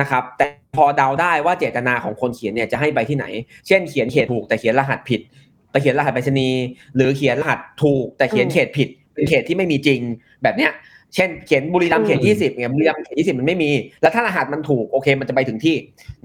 [0.00, 3.26] นะครับ แต่พอเดาได้ว่าเจตนาของคนเขียนเนี่ยจะให้ไปที่ไหน
[3.66, 5.20] เช่นเขียนเขตถูกแต่เขียนรหัสผิด
[5.70, 6.62] ไปเขียนรหัสไปรษณีย์
[6.94, 8.88] หรือเขียนรหัสถูกแต่เขียนเขตผิด
[9.18, 10.00] เป็นเขตที่ไม่มีจริง
[10.42, 10.72] แบบเนี้ย
[11.14, 13.70] เช่นเขียนบุรีรัมย์เขตอืมยี่สิบเนี่ยบุรีรัมย์เขตยี่สิบมันไม่มี
[14.02, 15.76] แล้วถ้ารหัสมันถูกโอเค มันจะไปถึงที่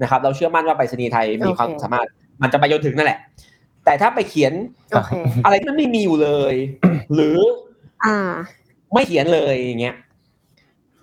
[0.02, 2.06] นะครับ เราเชื่อมั่นว่าไปรษณีย์ไทยมีความสามารถ
[2.42, 3.18] มันจะไปจนถึงนั่นแหละ
[3.84, 4.52] แต่ถ้าไปเขียน
[4.90, 5.10] โอเค
[5.44, 6.54] อะไรที่มันไม่มีอยู่เลย
[7.14, 7.38] หรือ
[8.04, 8.16] อ่า
[8.92, 9.94] ไม่เขียนเลยอย่างเงี้ย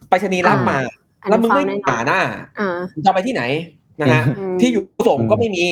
[0.09, 0.77] ไปรษณีย์รับมา
[1.21, 2.21] อันแล้วนั้นมึงฟาวไม่แน่นอหานหน้า
[2.59, 3.43] อ่าจะเอาไปที่ไหน
[4.01, 5.65] นะฮะอืมที่อยู่ส่งก็ไม่มี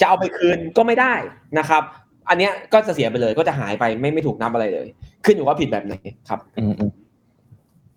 [0.00, 1.14] จะเอาไปคืนก็ไม่ได้
[1.58, 1.82] นะครับ
[2.30, 4.86] อันเนี้ยก็จะเสียไปเลยก็จะหายไปไม่ไม่ถูกนับอะไรเลย
[5.24, 5.94] ขึ้นอยู่ว่าผิดแบบไหน
[6.28, 6.90] ครับอืมอืม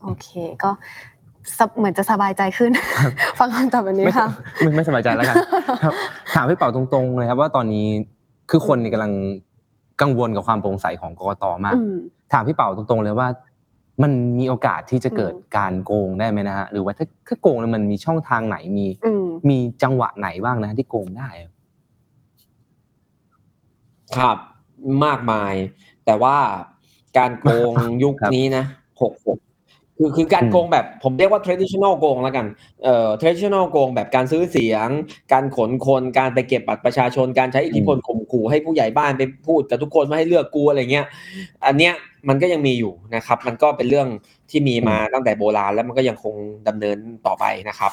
[0.03, 0.27] โอเค
[0.63, 0.71] ก็
[1.57, 2.71] สบเหมือนจะสบายใจขึ้น
[3.39, 4.27] ฟังคำตอบแบบนี้ไม่ค่ะ
[4.61, 5.35] ไม่ไม่สบายใจแล้วกัน
[5.83, 5.93] ครับ
[6.35, 7.87] ถามพี่เป่าตรงๆเลยครับ ว่าตอนนี้
[8.49, 9.13] คือคนเนี่ยกำลัง
[10.01, 11.95] กังวลกับความโปร่งใสของกกตมากอืม
[12.33, 13.27] ถามพี่เป่าตรงๆเลยว่า
[14.03, 21.51] มันมีโอกาสที่จะเกิดอืมการโกงได้ไหมนะฮะหรือว่าถ้าถ้าโกงแล้วมันมีช่องทางไหนมีอืมมีจังหวะไหนบ้างนะที่โกงได้อะ
[24.15, 24.37] ครับ
[25.05, 25.53] มากมาย
[26.05, 26.37] แต่ว่า
[27.17, 27.73] การโกง
[28.03, 28.65] ยุคนี้นะ
[29.01, 29.39] หกหก
[29.97, 32.45] คือคือการโกงแบบผมเรียกว่า traditional โกงแล้วกัน
[32.83, 34.87] เอ่อ traditional โกงแบบการซื้อเสียง
[35.33, 41.05] การขนคนการไปเก็บบัตรประชาชนการใช้อิทธิพลข่มขู่ให้ผู้ใหญ่บ้านไปพูดกับทุกคนว่าให้เลือกกูอะไรเงี้ย
[41.65, 41.93] อันเนี้ย
[42.29, 44.07] มันก็ยังมีอยู่นะครับ มันก็เป็นเรื่อง
[44.51, 46.35] ที่มีมาตั้งแต่โบราณแล้วมันก็ยังคง
[46.67, 47.91] ดำเนินต่อไปนะครับ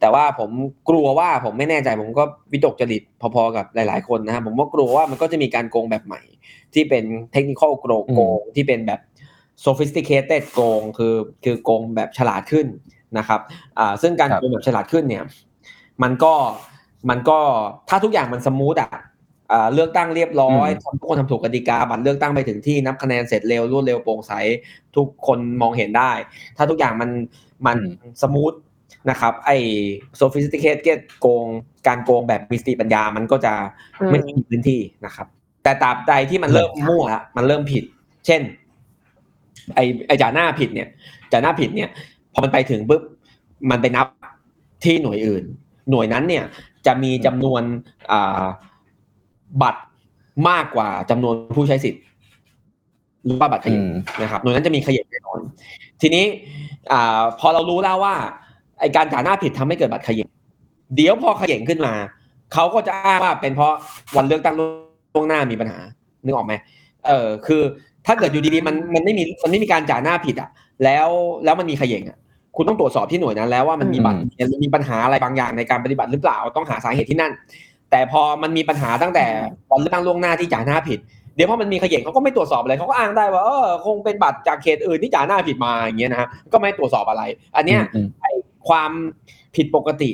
[0.00, 0.50] แต่ว่าผม
[0.88, 3.02] กลัวว่าผมไม่แน่ใจผมก็วิตกจริต
[3.34, 6.20] พอๆกับหลาย ๆคนนะครับผมว่ากลัวว่ามันก็จะมีการโกงแบบใหม่
[6.74, 9.00] ที่เป็น technical โกงโกงที่เป็นแบบ
[9.64, 12.66] sophisticated โกงคือคือโกงแบบฉลาดขึ้น
[13.18, 13.40] นะครับ
[13.78, 15.24] อ่าซึ่งการโกงแบบฉลาดขึ้นเนี่ย
[16.02, 16.34] มันก็
[17.10, 17.38] มันก็
[17.88, 18.90] ถ้าทุกอย่างมัน smooth อะ
[19.52, 24.32] อ่าเลือกตั้งเรียบร้อยทำทุกคนทำถูกกติกาบัตรเลือกตั้งไปถึงที่นับคะแนนเสร็จเร็วรวดเร็วโปร่งใส
[24.96, 26.12] ทุกคนมองเห็นได้
[26.56, 27.10] ถ้าทุกอย่างมัน
[27.66, 27.78] มัน
[28.22, 28.52] smooth
[29.10, 29.56] นะครับไอ้
[30.20, 31.46] sophisticated โกง
[31.86, 33.52] การโกงแบบมีสติปัญญามันก็จะ
[34.00, 35.26] อืมไม่มีพื้นที่นะครับ
[35.62, 37.84] แต่ตราบใดที่มันเริ่มมั่วละมันเริ่มผิด
[38.26, 38.42] เช่น
[39.74, 40.88] ไอ้ไอ้จ่าหน้าผิดเนี่ย
[41.32, 41.88] จ่าหน้าผิดเนี่ย
[42.32, 43.02] พอมันไปถึงปุ๊บ
[43.70, 44.06] มันไปนับ
[44.84, 45.44] ที่หน่วยอื่น
[45.90, 46.44] หน่วยนั้นเนี่ย
[46.86, 47.62] จะมีจำนวน
[48.12, 48.44] อ่า
[49.62, 49.80] บัตร
[50.48, 52.02] มากกว่าจำนวนผู้ใช้สิทธิ์
[53.24, 53.82] หรือว่าบัตรขยิบ
[54.22, 55.40] นะครับหน่วยนั้นจะมีขยิบแน่นอน
[56.00, 56.24] ทีนี้
[56.92, 58.14] อ่าพอเรารู้แล้วว่า
[58.80, 60.26] ไอการจ่าหน้าผิดทำให้เกิดบัตรขยิบ
[60.96, 61.94] เดี๋ยวพอขยิบขึ้นมา
[62.52, 63.74] เขาก็จะอ้างว่าเป็นเพราะ
[64.16, 65.78] วันเลือกตั้งล่วงหน้ามีปัญหา
[66.24, 66.54] นึกออกไหม
[67.06, 67.62] เออคือ
[68.06, 70.50] ถ้าเกิดอยู่ดีๆมันมันไม่มีมันไม่มีการจ่าหน้าผิดอะ
[70.84, 71.08] แล้ว
[71.44, 72.18] แล้วมันมีขยิงอะ
[72.56, 74.18] คุณต้องตรวจสอบที่หน่วยนั้นแล้วว่ามันมีบัตร
[74.64, 77.32] มีปัญหาอะไรบางอย่างในการปฏิบัติหรือเปล่าต้องหาสาเหตุที่นั่น
[77.90, 79.26] แต่พอมันมีปัญหาตั้งแต่
[79.70, 80.98] วันเลือกตั้งล่วงหน้าที่จ่าหน้าผิด
[81.36, 87.22] เดี๋ยวพอมันมีขยิงเขาก็ไม่ตรวจสอบอะไรเขาก็อ้างได้ว่าเออคงเป็นบัตรจากเขตอื่นที่จ่าหน้าผิดมาอย่างเงี้ยนะฮะก็ไม่ตรวจสอบอะไร
[87.56, 88.32] อันเนี้ยอืมไอ้
[88.68, 88.90] ความ
[89.56, 90.10] ผิดปกติ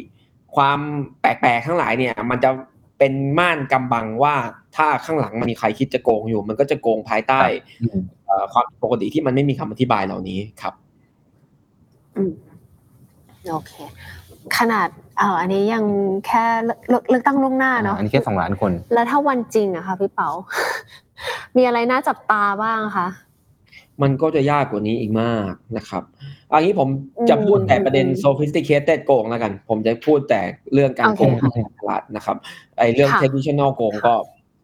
[0.57, 0.79] ความ
[1.21, 2.51] แปลกๆทั้งหลายเนี่ย มันจะ
[2.99, 4.35] เป็นม่านกำบังว่า
[4.77, 7.41] ถ้าข้างหลังมันมีใครคิดจะโกงอยู่ มันก็จะโกงภายใต้
[7.83, 10.75] อืมเอ่อความผิดปกติที่มันไม่มีคำอธิบายเหล่านี้ครับ
[12.17, 12.33] อืม
[13.51, 13.73] โอเค
[14.59, 15.85] ขนาดเอ่ออันนี้ยัง
[16.27, 20.29] แค่เลือกเลือกเลือกตั้งล่วงหน้าเนาะอันนี้แค่สองล้านคน แล้วถ้าวันจริงอะคะพี่เปา
[21.57, 23.07] มีอะไรน่าจับตาบ้างคะ
[24.03, 26.03] มันก็จะยากกว่านี้อีกมากนะครับ
[26.53, 26.89] อันนี้ผม
[27.31, 30.41] จะพูดแต่ประเด็นอืม sophisticated โกงแล้วกัน ผมจะพูดแต่
[30.73, 32.37] เรื่องการโกงโอเคทางตลาดนะครับ
[32.79, 34.15] ไอ้เรื่องค่ะ traditional โกงก็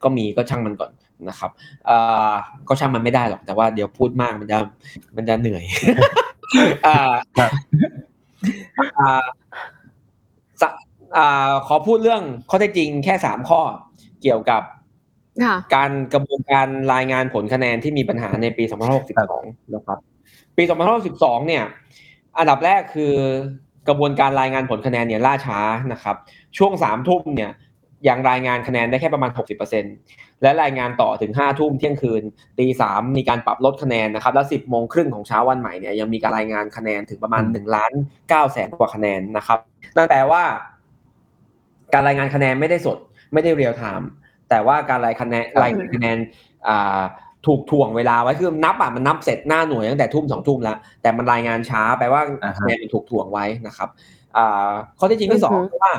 [0.03, 0.93] ก็มีก็ช่างมันก่อน
[1.29, 1.51] นะครับ
[1.89, 2.33] อ่า
[2.69, 4.59] ก็ช่างมันไม่ได้หรอกแต่ว่าเดี๋ยวพูดมากมันจะ
[5.17, 5.65] มันจะเหนื่อย
[6.87, 6.99] อ่า
[7.39, 7.51] ครับ
[8.99, 9.27] อ่า
[10.61, 10.69] สะ
[11.17, 13.61] อ่าขอพูดเรื่องข้อเท็จจริงแค่สามข้อ
[14.23, 14.63] เกี่ยวกับ
[15.45, 18.65] ค่ะการกระบวนการรายงานผลคะแนนที่มีปัญหาในปี
[19.19, 19.99] 2562 นะครับ
[20.57, 20.63] ปี
[21.07, 21.65] 2562เนี่ย
[22.39, 23.15] อันดับแรกคือ
[23.89, 25.61] กระบวนการรายงานผลคะแนนเนี่ยล่าช้า
[25.93, 26.17] นะครับ
[26.59, 27.51] ช่วงสามทุ่มเนี่ย
[28.09, 29.31] ยังรายงานคะแนนได้แค่ประมาณ
[29.87, 32.23] 60%และรายงานต่อถึง 5 ทุ่มเที่ยงคืน
[32.59, 37.93] ตีสามมีการปรับลดคะแนนนะครับ แล้ว 10 โมงครึ่งของเช้าวันใหม่เนี่ยยังมีการรายงานคะแนนถึงประมาณ1ล้าน
[38.23, 39.59] 9แสนกว่าคะแนนนะครับ
[39.97, 40.43] นั่นแปลว่า
[41.93, 42.99] การรายงานคะแนนไม่ได้สด
[43.33, 44.09] ไม่ได้ real-time
[44.51, 46.19] แต่ว่าการรายคะแนนรายงานคะแนน
[46.69, 47.03] อ่า
[47.47, 53.89] ถูกถ่วงเวลาไว้คือนับอะมันนับเสร็จหน้าหน่วยตั้งแต่ทุ่มสองทุ่มแล้วแต่มันรายงานช้าแปลว่าอ่าฮะคะแนนมันถูกถ่วงไว้นะครับ
[54.37, 55.95] อ่าข้อที่จริงที่สองอือฮึคือว่า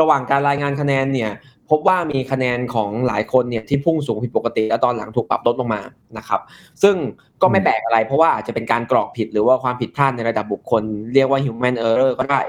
[0.00, 1.30] ระหว่างการรายงานคะแนนเนี่ย
[1.70, 5.82] พบว่ามีคะแนนของหลายคนเนี่ยที่พุ่งสูงผิดปกติ แล้วตอนหลังถูกปรับลดลงมา
[6.18, 6.40] นะครับ
[6.82, 6.94] ซึ่ง
[7.42, 10.82] ก็ไม่แปลกอะไรเพราะว่าอาจจะเป็นการกรอกผิดหรือว่าความผิดพลาดในระดับบุคคล
[11.14, 12.40] เรียกว่า human error ก็ได้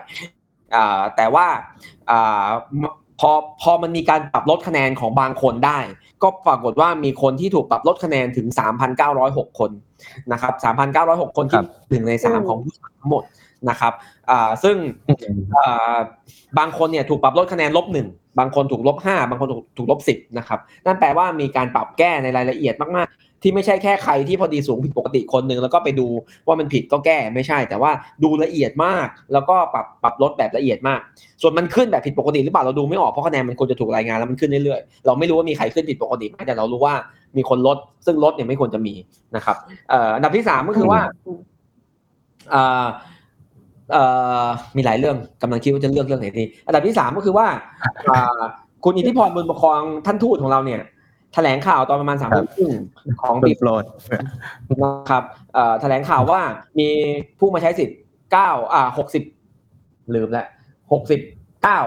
[0.76, 1.47] อ่าแต่ว่า
[2.10, 2.47] อ่า
[3.19, 5.80] พอพอมันมีการปรับลดคะแนนของบางคนได้
[6.23, 8.47] ก็ปรากฏว่ามีคนที่ถูกปรับลดคะแนนถึง
[9.03, 9.71] 3,906 คน
[10.32, 10.53] นะครับ
[10.95, 13.23] 3,906 คนครัที่บหนึ่งในสามอืมของผู้สมัครทั้งหมด
[13.69, 13.93] นะครับ
[14.30, 14.75] อ่าซึ่ง
[15.56, 15.97] อ่า
[16.60, 18.08] บางคนเนี่ยถูกปรับลดคะแนนลบหนึ่ง
[18.39, 26.08] บางคนถูกลบห้าบางคนถูกถูกลบสิบนะครับนั่นแปลว่ามีการปรับแก้ในรายละเอียดมากๆ ที่ไม่ใช่แค่ใครที่พอดีสูงผิดปกติคนหนึ่งแล้วก็ไปดู
[26.47, 27.91] ว่ามันผิดก็แก้ไม่ใช่ แต่ว่า
[28.23, 31.00] ดูละเอียดมาก แล้วก็ปรับปรับลดแบบละเอียดมาก
[31.41, 36.95] ส่วนมันขึ้นแบบผิดปกติหรือเปล่าเราดูไม่ออกเพราะคะแนนมันควรจะถูกรายงานแล้วมันขึ้นเรื่อยๆเราไม่รู้ว่ามีใครขึ้นผิดปกติไหมแต่เรารู้ว่า
[37.38, 38.93] มีคนลด ซึ่งลดเนี่ยไม่ควรจะมี
[39.36, 39.56] นะครับ
[40.15, 41.00] อันดับที่สามก็คือว่า
[42.54, 42.58] อ
[44.76, 47.47] มีหลายเรื่องกำลังคิดว่าจะเลือกเรื่องไหนดีอันดับที่สามก็คือว่า
[48.10, 48.41] อ่า
[48.84, 50.82] คุณอิทธิพรบุญประคองท่านทูตของเราเนี่ย
[51.33, 52.71] แถลงข่าวตอนประมาณสามทุ่มครึ่ง
[53.21, 53.83] ของปีโปรด
[54.69, 56.41] นะครับเอ่อแถลงข่าวว่า
[56.79, 56.89] มี
[57.39, 57.97] ผู้มาใช้สิทธิ์
[58.31, 59.23] เก้าอ่าหกสิบ
[60.15, 60.47] ลืมแล้ว
[60.93, 61.21] หกสิบ
[61.63, 61.79] เก้า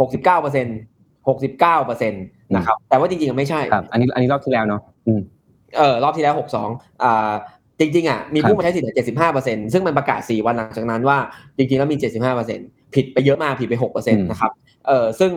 [0.00, 0.66] หกสิบเก้าเปอร์เซ็น
[1.28, 5.20] หกสิบเก้าเปอร์เซ็นต์นะครับ แต่ว่าจริงๆไม่ใช่ครับอันนี้อันนี้รอบที่แล้วเนาะอืม
[5.76, 6.68] เออรอบที่แล้วหกสอง
[7.02, 7.32] อ่า
[7.80, 11.18] จริงๆอะมีผู้มาใช้สิทธิ์เจ็ดสิบห้าเปอร์เซ็นซึ่งมันประกาศสี่วันหลังจากนั้นว่า
[11.56, 12.58] จริงๆแล้วมีเจ็ดสิบห้าเปอร์เซ็น
[12.94, 14.52] ผิดไปเยอะมากผิดไปหกเปอร์เซ็นต์นะครับ
[14.86, 15.32] เออซึ่ง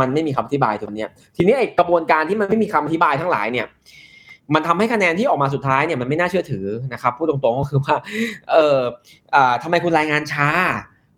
[0.00, 3.66] มันไม่มีคำอธิบายตรงเนี้ยทีนี้ไอ้กระบวนการที่มันไม่มีคำอธิบายทั้งหลายเนี่ย
[4.54, 7.96] มันทำให้คะแนนที่ออกมาสุดท้ายเนี่ยมันไม่น่าเชื่อถือนะครับพูดตรงๆก็คือว่า
[8.52, 8.78] เออ
[9.34, 10.48] อ่าทำไมคุณรายงานช้า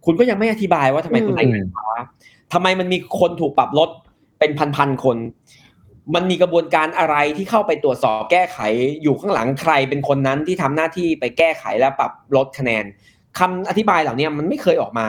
[0.05, 1.87] คุณก็ยังไม่อธิบายว่าทำไมคุณรายงานช้า
[2.53, 3.91] ทำไมมันมีคนถูกปรับลด
[4.39, 5.17] เป็นพันๆคน
[6.15, 8.59] มันมีกระบวนการอะไรที่เข้าไปตรวจสอบแก้ไข
[9.03, 12.85] อยู่ข้างหลังใครเป็นคนนั้นที่ทำหน้าที่ไปแก้ไขและปรับลดคะแนน
[13.39, 15.07] คำอธิบายเหล่านี้มันไม่เคยออกมา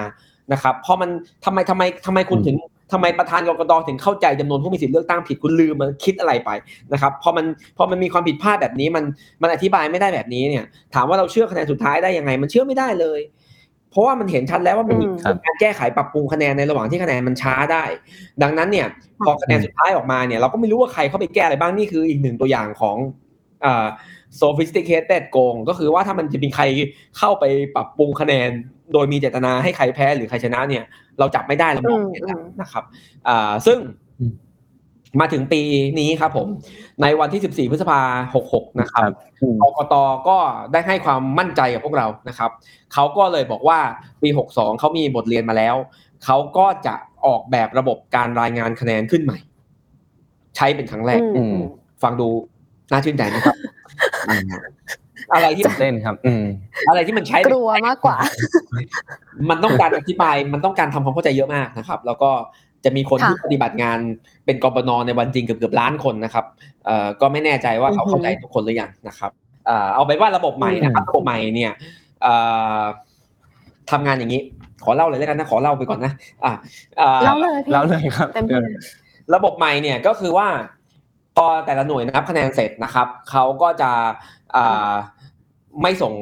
[0.54, 1.10] นะครับเพราะมัน
[1.46, 2.56] ทำไมทำไมทำไมคุณถึง
[2.92, 6.50] ทำไมประธานกรกตถึงเข้าใจจำนวนผู้มีสิทธิ์เลือกตั้งผิดคุณลืมมันคิดอะไรไป
[6.94, 7.46] นะครับพอมัน
[7.78, 9.04] พอมันมีความผิดพลาดแบบนี้มัน
[9.42, 13.20] มันอธิบายไม่ได้แบบนี้เนี่ย ถามว่าเราเชื่อคะแนนสุดท้ายได้ยังไง มันเชื่อไม่ได้เลย
[13.92, 17.84] เพราะว่ามันเห็นชัดแล้วว่ามันมีครับการแก้ไขปรับปรุงคะแนนในระหว่างที่คะแนนมันช้าได้
[18.44, 18.88] ดังนั้นเนี่ย
[19.26, 22.98] พอคะแนนสุดท้ายออกมาเนี่ยเราก็ไม่รู้ว่าใครเข้าไปแก้อะไรบ้างนี่คืออีกหนึ่งตัวอย่างของ
[23.66, 23.88] อ่า
[24.42, 26.64] sophisticated โกงก็คือว่าถ้ามันจะมีใคร
[27.18, 28.50] เข้าไปปรับปรุงคะแนน
[28.94, 30.84] โดยมีเจตนาให้ใครแพ้หรือใครชนะเนี่ย
[31.20, 32.84] เราจับไม่ได้เรามองไม่เห็นแล้วนะครับ
[33.28, 33.78] อ่าซึ่ง
[34.20, 34.34] อืม
[35.20, 35.62] มาถึงปี
[36.00, 36.48] นี้ครับผม
[37.02, 38.00] ในวันที่ 14 พฤษภา
[38.36, 39.04] หกหกนะครับ
[39.42, 39.96] อืมกกต
[40.28, 40.38] ก็
[40.72, 42.52] ได้ให้ความมั่นใจกับพวกเรานะครับ
[42.94, 43.80] เขาก็เลยบอกว่า
[44.22, 45.76] ปี 62เขามีบทเรียนมาแล้ว
[46.26, 49.38] เขาก็จะออกแบบระบบการรายงานคะแนนขึ้นใหม่
[50.56, 51.58] ใช้เป็นครั้งแรกอืม
[52.04, 52.28] ฟังดู
[52.92, 53.56] น่าชื่นใจนะครับ
[55.34, 56.46] อะไรที่เล่นครับ อืม
[56.90, 58.18] อะไรที่มันใช้กลัวมากกว่า
[59.50, 62.32] มันต้องการอธิบาย มันต้องการทำความเข้าใจเยอะมากนะครับ แล้วก็
[62.86, 63.98] จะมีคนค่ะที่ปฏิบัติงาน
[64.46, 66.46] เป็นกปนในวันจริงเกือบเกือบล้านคนนะครับ
[66.86, 69.32] เอ่อก็ไม่แน่ใจว่าเขาอือฮึเข้าใจทุกคนหรือยังนะครับ
[69.66, 71.72] เอ่อเอาไปนว่าระบบใหม่นะครับระบบใหม่เนี่ย
[72.22, 72.34] เอ่
[72.80, 72.84] อ
[73.92, 74.42] ทำงานอย่างนี้
[74.84, 76.12] ขอเล่าเลยแล้วกันนะขอเล่าไปก่อนนะ
[76.44, 76.52] อะ
[77.00, 78.60] อ่าเล่าเลยพี่แล้วเลยครับเต็มที่
[79.36, 80.48] ระบบใหม่เนี่ยก็คือว่า
[80.79, 80.79] พ
[81.44, 83.92] อแต่ละหน่วยนับคะแนนเสร็จนะครับเขาก็จะ
[84.56, 84.94] อ่า
[85.82, 86.14] ไม่ส่ง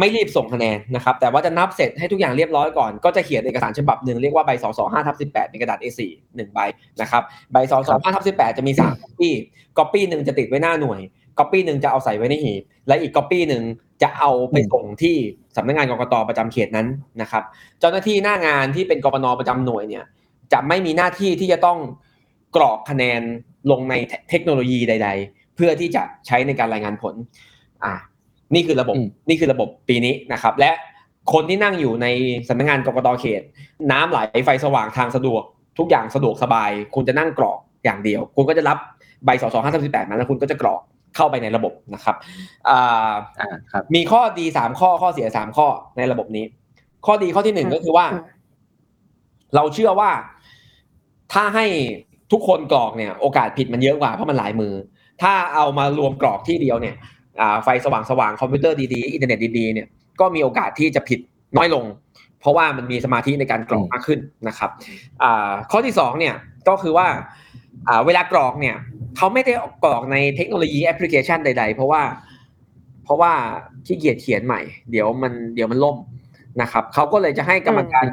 [0.00, 6.00] ไม่รีบส่งคะแนนนะครับ แต่ว่าจะนับเสร็จให้ทุกอย่างเรียบร้อยก่อน ก็จะเขียนเอกสารฉบับหนึ่งเรียกว่าใบสสห้าทับสิบแปดเป็นกระดาษ A4
[6.36, 6.60] หนึ่งใบ
[7.00, 9.34] นะครับใบสสห้าทับสิบแปดจะมีสามก๊อปปี้
[9.78, 11.00] ก๊อปปี้หนึ่งจะติดไว้หน้าหน่วย
[11.38, 13.62] ก๊อปปี้หนึ่งจะเอาใส่ไว้ในหีบ และอีกก๊อปปี้หนึ่ง
[14.02, 15.16] จะเอาไปส่งที่
[15.56, 16.86] สำนักงานกกตประจำเขตนั้น
[17.22, 17.42] นะครับ
[17.80, 20.04] เจ้าหน้าที่หน้างานที่เป็นกปนประจำหน่วยเนี่ย
[20.52, 21.78] จะไม่มีหน้าที่ที่จะต้อง
[22.56, 23.22] กรอกคะแนน
[23.70, 23.94] ลงใน
[24.30, 27.14] เทคโนโลยีใด ๆ เพื่อที่จะใช้ในการรายงานผล
[27.84, 27.92] อ่า
[28.54, 30.70] นี่คือระบบอืมนี่คือระบบปีนี้นะครับ และ
[31.32, 32.06] คนที่นั่งอยู่ใน
[32.48, 33.42] สำนักงานกกตเขต
[33.92, 35.42] น้ำไหลไฟสว่างทางสะดวก
[35.78, 38.78] ทุกอย่างสะดวกสบาย คุณจะนั่งกรอกอย่างเดียว คุณก็จะรับ
[39.24, 40.80] ใบสสห้าสิบแปดมาแล้วคุณก็จะกรอก
[41.16, 42.16] เข้าไปในระบบนะครับ
[42.68, 46.44] อ่าอ่าครับมีข้อดีสามข้อข้อเสียสามข้อในระบบนี้
[47.06, 48.22] ข้อดีข้อที่หนึ่งอืมก็คือว่าอืม
[49.54, 50.10] เราเชื่อว่า
[51.32, 51.66] ถ้าให้
[52.34, 54.74] ทุกคนกรอกเนี่ยโอกาสผิดมันเยอะกว่าเพราะมันหลายมือ
[55.22, 56.96] ถ้าเอามารวมกรอกที่เดียวเนี่ย
[57.40, 59.88] อ่าไฟสว่างสว่างๆคอมพิวเตอร์ดีๆอินเทอร์เน็ตดีๆเนี่ย
[60.20, 61.18] ก็มีโอกาสที่จะผิด
[61.56, 61.84] น้อยลง
[62.40, 64.70] เพราะว่ามันมีสมาธิในการกรอกอืมมากขึ้นนะครับ
[65.22, 66.34] อ่าข้อที่สองเนี่ย
[66.68, 67.06] ก็คือว่า
[67.88, 68.76] อ่าเวลากรอกเนี่ย
[69.16, 69.52] เขาไม่ได้
[69.84, 72.02] กรอกในเทคโนโลยีแอปพลิเคชันใด ๆ เพราะว่า
[73.04, 73.32] เพราะว่า
[73.86, 75.96] ขี้เกียจเขียนใหม่ เดี๋ยวมันเดี๋ยวมันล่ม
[76.62, 78.06] นะครับเขาก็เลยจะให้กรรมการ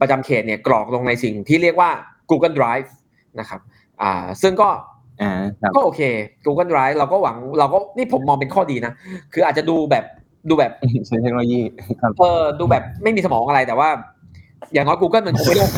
[0.00, 1.90] ประจำเขตเนี่ยกรอกลงในสิ่งที่เรียกว่า
[2.30, 2.88] Google Drive
[3.40, 3.60] นะครับ
[4.02, 4.68] อ่าซึ่งก็
[5.22, 5.30] อ่า
[5.62, 6.00] ครับก็โอเค
[6.44, 8.92] Google Drive เราก็หวังเราก็นี่ผมมองเป็นข้อดีนะ
[9.32, 10.04] คืออาจจะดูแบบ
[10.48, 10.72] ดูแบบ
[11.06, 11.60] ใช้เทคโนโลยี
[12.02, 13.88] ครับเออดูแบบไม่มีสมองอะไรแต่ว่า
[14.72, 15.70] อย่างน้อย Google มันคงไม่ล่ม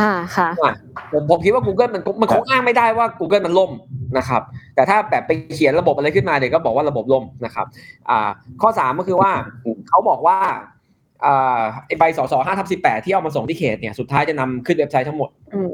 [0.00, 0.74] อ่าค่ะอะ
[1.12, 3.70] ผมผมคิดว่า Google มันมันคงอ้างไม่ได้ว่า Google มันล่ม
[4.18, 4.42] นะครับ
[4.74, 7.66] แต่ถ้าแบบไปเขียนระบบอะไรขึ้นมาเดี๋ยวก็บอกว่าระบบล่มนะครับ
[8.10, 8.28] อ่า
[8.62, 9.30] ข้อสามก็คือว่า
[9.88, 10.56] เขาบอกว่าอ่า
[11.86, 15.70] ไอ้ใบสสห้าทับสิบแปดที่เอามาส่งที่เขตเนี่ยสุดท้ายจะนำขึ้นเว็บไซต์ทั้งหมดอืม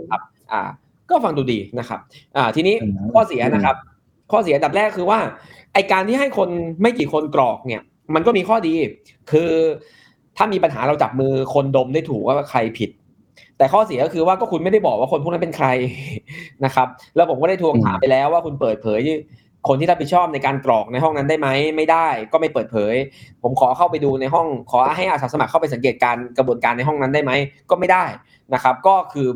[0.53, 0.63] อ่า
[1.11, 2.01] ก็ฟังดูดีนะครับ
[2.37, 3.77] อ่าทีนี้อืมข้อเสียนะครับ
[4.33, 5.19] ข้อเสียอันดับแรกคือว่า
[5.75, 6.49] ไอการที่ให้คน
[6.83, 7.83] ไม่กี่คนกรอกเนี่ย
[8.15, 8.73] มันก็มีข้อดี
[9.31, 9.51] คือ
[10.37, 12.91] ถ้ามีปัญหาเราจับมือคนดมได้ถูกว่าใครผิด
[13.59, 15.69] แต่ข้อเสียก็คือว่าก็คุณไม่ได้บอกว่าคนพวกนั้นเป็นใคร
[16.65, 19.01] นะครับ แล้วผมก็ได้ทวงถามไปแล้วว่าคุณเปิดเผย
[19.67, 22.95] คนที่รับผิดชอบในการกรอกในห้องนั้นได้ไหมไม่ได้ก็ไม่เปิดเผย
[23.43, 27.33] ผมขอเข้าไปดูในห้อง ขอให้อาสาสมัครเข้าไปสังเกตการณ์กระบวนการในห้องนั้นได้ไหม
[27.71, 28.05] ก็ไม่ได้
[28.55, 29.29] นะครับ ก็คือ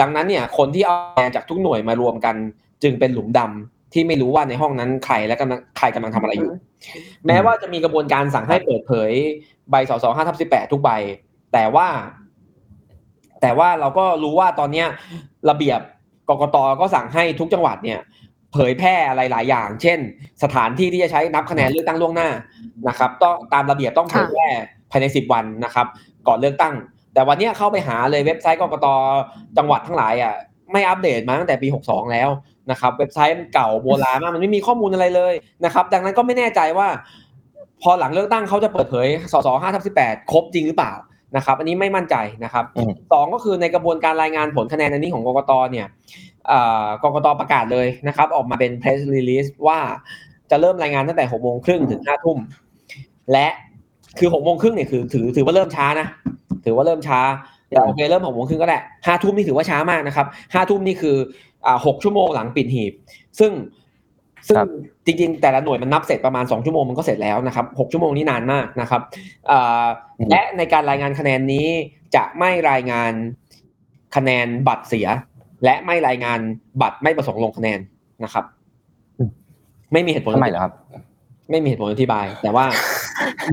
[0.00, 2.36] ดังนั้นเนี่ยคนที่เอาคะแนนจากทุกหน่วยมารวมกัน
[2.82, 6.50] จึงเป็นหลุมดำที่ไม่รู้ว่าในห้องนั้นใครและกำลังใครกำลังทำอะไรอยู่
[7.26, 9.12] แม้ว่าจะมีกระบวนการสั่งให้เปิดเผย
[9.70, 10.90] ใบสสห้าทับสิบแปดทุกใบ
[11.52, 11.86] แต่ว่า
[13.42, 14.86] แต่ว่าเราก็รู้ว่าตอนเนี้ย
[15.50, 15.80] ระเบียบ
[16.28, 18.00] กกตก็สั่งให้ทุกจังหวัดเนี่ย
[18.56, 19.98] เผยแพร่อะไรหลายอย่าง เช่น
[20.42, 22.28] สถานที่ที่จะใช้นับคะแนนเลือกตั้งล่วงหน้า
[22.88, 24.48] นะครับต้องตามระเบียบต้องเผยแพร่
[24.90, 25.86] ภายในสิบวันนะครับ
[26.28, 26.74] ก่อนเลือกตั้ง
[27.14, 28.86] แต่วันเนี้ยเข้าไปหาเลยเว็บไซต์กกต
[29.56, 30.34] จังหวัดทั้งหลายอะ
[30.72, 32.28] ไม่อัปเดตมาตั้งแต่ปี 62 แล้ว
[32.70, 36.88] นะครับ เว็บไซต์มันเก่าโบราณมากมันไม่มีข้อมูลอะไรเลยนะครับ ดังนั้นก็ไม่แน่ใจว่า
[37.82, 40.94] พอหลังเลือกตั้งเขาจะเปิดเผยสส5ทับ18 ครบจริงหรือเปล่า
[41.36, 45.86] นะครับ อันนี้ไม่มั่นใจนะครับอืมสองก็คือในกระบวนการรายงานผลคะแนนอันนี้ของกกตเนี่ย
[46.50, 49.78] อ่ากกตประกาศเลยนะครับ ออกมาเป็น press release ว่า
[50.50, 52.38] จะเริ่มรายงานตั้งแต่6โมงครึ่งถึง5ทุ่ม
[53.32, 53.48] และ
[54.18, 56.08] คือ6โมงครึ่งเนี่ยคือถือถือว่าเริ่มช้านะ
[56.64, 57.20] ถือว่าเริ่มช้า
[57.68, 61.16] แต่โอเคเริ่ม6โมงครึ่งก็ได้ห้าทุ่มนี่ถือว่าช้ามากนะครับห้าทุ่มนี่คือ
[61.66, 62.92] อ่าหกชั่วโมงหลังปิดหีบ
[63.38, 63.52] ซึ่ง
[64.48, 64.68] ซึ่งครับ
[65.06, 69.02] จริงๆ แต่ละหน่วยมันนับเสร็จประมาณ 2 ชั่วโมงมันก็เสร็จแล้วนะครับ6ชั่วโมงนี่นานมากนะครับ
[69.50, 69.86] อ่า
[70.18, 71.68] อืมและในการรายงานคะแนนนี้
[72.14, 73.12] จะไม่รายงาน
[74.16, 75.06] คะแนนบัตรเสีย
[75.64, 76.38] และไม่รายงาน
[76.82, 77.80] บัตรไม่ประสงค์ลงคะแนน
[78.24, 78.44] นะครับ
[79.92, 80.72] ไม่มีเหตุผลทำไมเหรอครับ
[81.50, 82.64] ไม่มีเหตุผลอธิบาย แต่ว่า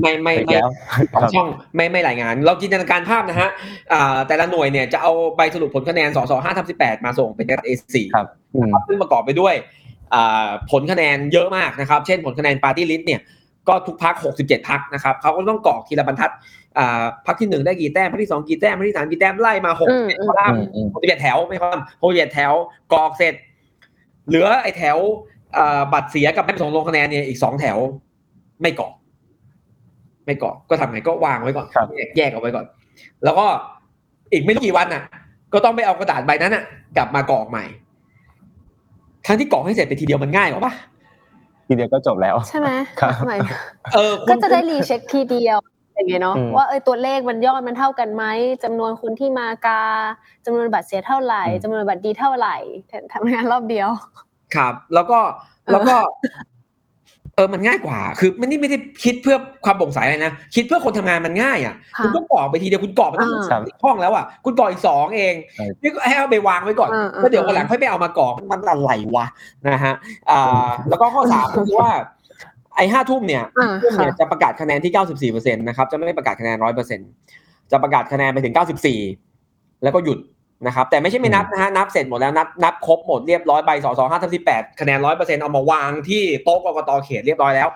[0.00, 0.70] ไม่ไม่อีกไม่แล้ว
[1.14, 3.50] ของช่องไม่ไม่รายงาน เราจินตนาการภาพนะฮะ
[3.92, 9.54] อ่าแต่ละหน่วยเนี่ยจะเอาใบสรุปผลคะแนนสสห้าทับสิบแปดมาส่งเป็นกระดาษ A4 ครับอืมซึ่งประกอบไปด้วย
[10.14, 13.20] อ่าผลคะแนนเยอะมากนะครับ เช่นผลคะแนนปาร์ตี้ลิสต์เนี่ย
[13.68, 16.30] ก็ทุกพัก 67 พักนะครับเขาก็ต้องกรอกทีละบรรทัด
[16.78, 22.52] อ่าพักที่หนึ่งได้กี่แต้มพักที่สองกี่แต้มพักที่สามกี่แต้มไล่มาหกอืมสิบข้ออืมอืมหกสิบเอ็ดแถวไม่ครับหกสิบเอ็ดแถว
[22.92, 23.34] กรอกเสร็จ
[24.28, 24.98] เหลือไอ้แถว
[25.56, 27.78] อ่าบัตรเสียกับไม่ประสงค์ลงคะแนนเนี่ยอีกสองแถว
[28.62, 28.92] ไม่กรอก
[30.26, 32.64] ไม่กรอกก็ทำไงก็วางไว้ก่อนครับแยกแยกเอาไว้ก่อน
[33.24, 33.46] แล้วก็
[34.32, 35.02] อีกไม่รู้กี่วันน่ะ
[35.52, 36.64] ก็ต้องไปเอากระดาษใบนั้นน่ะ
[36.96, 37.64] กลับมากรอกใหม่
[39.26, 40.72] ครั้งที่กรอกให้เสร็จไปทีเดียวมันง่ายกว่าปะ
[41.66, 43.40] ทีเดียวก็จบแล้ว ใช่ไหมครับหมาย
[43.94, 45.58] เออคุณก็จะได้รีเช็คทีเดียว
[45.94, 48.24] อย่างเงี้ยเนาะอืมว่าเออตัวเลขมันยอดมันเท่ากันไหม
[48.64, 49.82] จำนวนคนที่มากา
[50.44, 52.56] จำนวนบัตรเสียเท่าไหร่จำนวนบัตรดีเท่าไหร่
[53.14, 53.88] ทำงานรอบเดียว
[54.54, 55.18] ครับ แล้วก็
[55.70, 55.96] แล้วก็
[57.36, 69.26] เออมันง่ายกว่า คือไม่ได้ไม่ได้คิดเพื่อความโปร่งใสอะไรนะ คิดเพื่อคนทำงานมันง่ายอะค่ะคุณก็กรอกไปทีเดียวคุณกรอกไปตั้งอ่าสามห้องแล้วอะคุณกรอกอีกสองเองใช่นี่ก็ให้เอาไปวางไว้ก่อนอ่าอ่าแล้วเดี๋ยววันหลังค่อยไปเอามากรอกมันอะไรวะ
[69.68, 69.94] นะฮะ
[70.30, 71.90] อ่าแล้วก็ข้อสามก็คือว่า
[72.76, 77.08] ไอ้ห้าทุ่มเนี่ยอ่าทุ่มเนี่ยค่ะจะประกาศคะแนนที่เก้าสิบสี่เปอร์เซ็นต์นะครับจะไม่ได้ประกาศคะแนนร้อยเปอร์เซ็นต์
[77.70, 79.00] จะประกาศคะแนนไปถึงเก้าสิบสี่
[79.82, 80.18] แล้วก็หยุด
[80.66, 87.68] นะครับแต่ไม่ใช่ไม่นับนะฮะนับเสร็จหมดแล้วนับนับครบหมดเรียบร้อยใบสอสอห้าทับสิบแปดคะแนนร้อยเปอร์เซ็นต์เอามาวางที่โต๊ะกกตเขตเรียบร้อยแล้ว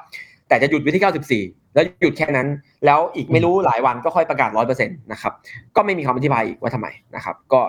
[0.49, 1.43] แต่จะหยุดไว้ที่เก้าสิบสี่
[1.75, 2.49] แล้วหยุดแค่นั้น
[2.87, 5.33] แล้วอีกไม่รู้หลายวันก็ค่อยประกาศร้อยเปอร์เซ็นต์นะครับ
[5.77, 7.61] ก็ไม่มีคำอธิบายอีกว่าทำไมนะครับ ก็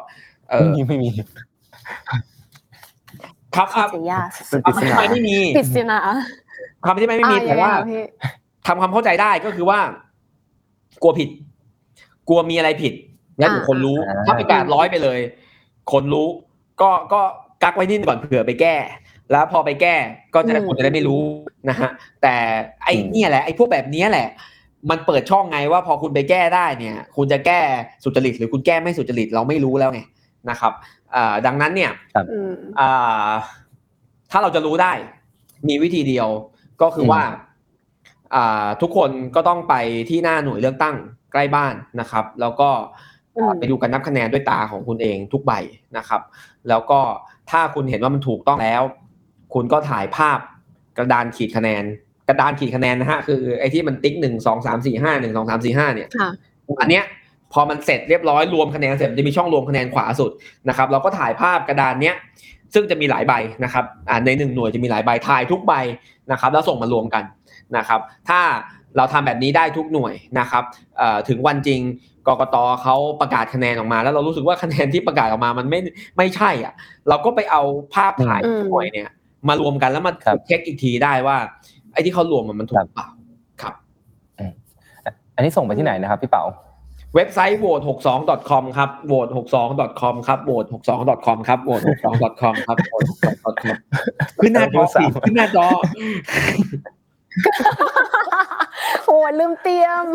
[0.49, 1.09] เอไม่อมีไม่มี
[3.55, 5.99] ครับครับเสียยากเป็นปริศคำอธินาบายไม่มีปริศนา
[6.85, 8.03] คำอธิบายไม่มีอะแต่ว่ายังไงคะพี่
[8.67, 9.79] ทำความเข้าใจได้ก็คือว่า
[11.01, 11.29] กลัวผิด
[12.29, 12.93] กลัวมีอะไรผิด
[13.39, 15.19] แล้วเดี๋ยวคนรู้อ่าถ้าประกาศร้อยไปเลย
[15.91, 16.27] คนรู้
[16.81, 17.21] ก็ก็
[17.63, 18.75] กักไว้นิดก่อนเผื่อไปแก้
[19.31, 19.95] แล้วพอไปแก้
[20.33, 21.21] ก็จะได้คนจะได้ไม่รู้
[21.69, 21.89] นะฮะ
[22.21, 22.35] แต่
[22.83, 24.29] ไอ้เนี่ยแหละไอ้พวกแบบเนี้ยแหละ
[24.89, 27.59] มันเปิดช่องไงว่าพอคุณไปแก้ได้เนี่ย คุณจะแก้
[28.03, 30.01] สุจริตหรือคุณแก้ไม่สุจริตเราไม่รู้แล้วไง
[30.49, 30.73] นะครับ
[31.15, 31.91] อ่าดังนั้นเนี่ย
[32.31, 33.29] อืมอ่า
[34.31, 34.93] ถ้าเราจะรู้ได้
[35.67, 36.27] มีวิธีเดียว
[36.81, 37.23] ก็คือว่า
[38.35, 39.75] อ่าทุกคนก็ต้องไป
[40.09, 40.95] ที่หน้าหน่วยเลือกตั้ง
[41.31, 43.08] ใกล้บ้านนะครับ แล้วก็อืม
[43.59, 45.53] ไปดูการนับคะแนนด้วยตาของคุณเองทุกใบ
[45.97, 46.21] นะครับ
[46.69, 46.99] แล้วก็
[47.51, 48.83] ถ้าคุณเห็นว่ามันถูกต้องแล้ว
[49.53, 50.39] คุณก็ถ่ายภาพ
[50.97, 51.83] กระดานขีดคะแนน
[52.27, 56.29] กระดานขีดคะแนนนะฮะคือไอ้ที่มันติ๊กหนึ่งสองสามสี่ห้าหนึ่งสองสามสี่ห้าเนี่ยค่ะ
[56.81, 57.03] อันเนี้ย
[57.53, 60.31] พอมันเสร็จเรียบร้อยรวมคะแนนเสร็จมันจะมีช่องรวมคะแนนขวาสุด
[60.69, 62.15] นะครับ เราก็ถ่ายภาพกระดานเนี้ย
[62.73, 65.73] ซึ่งจะมีหลายใบนะครับอ่าในหนึ่งหน่วยจะมีหลายใบถ่ายทุกใบ
[66.31, 67.23] นะครับ แล้วส่งมารวมกัน
[67.77, 68.39] นะครับ ถ้า
[68.97, 70.63] เราทำแบบนี้ได้ทุกหน่วยนะครับ
[70.97, 71.81] เอ่อถึงวันจริง
[72.27, 75.79] กกตเขาประกาศคะแนนออกมา แล้วเรารู้สึกว่าคะแนนที่ประกาศออกมามันไม่
[76.17, 76.73] ไม่ใช่อะ
[77.09, 77.61] เราก็ไปเอา
[77.93, 79.09] ภาพถ่ายอืมหน่วยเนี่ย
[79.47, 81.37] มารวมกันแล้วมาครับเช็คอีกทีได้ว่า
[81.93, 83.07] ไอ้ที่เขารวมมันมันถูกหรือเปล่า
[83.61, 83.73] ครับ
[85.35, 86.45] อันนี้ส่งไปที่ไหนนะครับพี่เป๋า
[87.15, 91.59] เว็บไซต์ vote 6 2 com ครับ vote 6 2 com ครับ vote 6 2 com ครับ
[91.67, 93.75] vote 6 2 com ครับ vote 6 2 com
[94.41, 95.65] ขึ้นหน้าจอสิขึ้นหน้าจอ
[99.07, 100.05] โอ้ยลืมเตรียม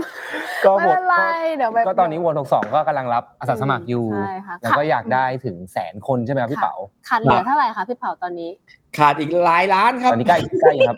[0.64, 1.16] ก็ไม่โหวเป็ตนไร
[1.56, 6.74] เดี๋ยวแบบก็ตอนนี้โหวตหกสองก็กำลังรับอาสาสมัครอยู่ใช่ค่ะแล้วก็อยากได้ถึงแสนคนใช่ไหมครับพี่เป๋า
[7.08, 8.50] ขาดเหลือเท่าไหร่คะพี่เผาตอนนี้
[8.98, 10.96] ขาดอีกหลายล้านครับตอนนี้ใกล้ใกล้ครับ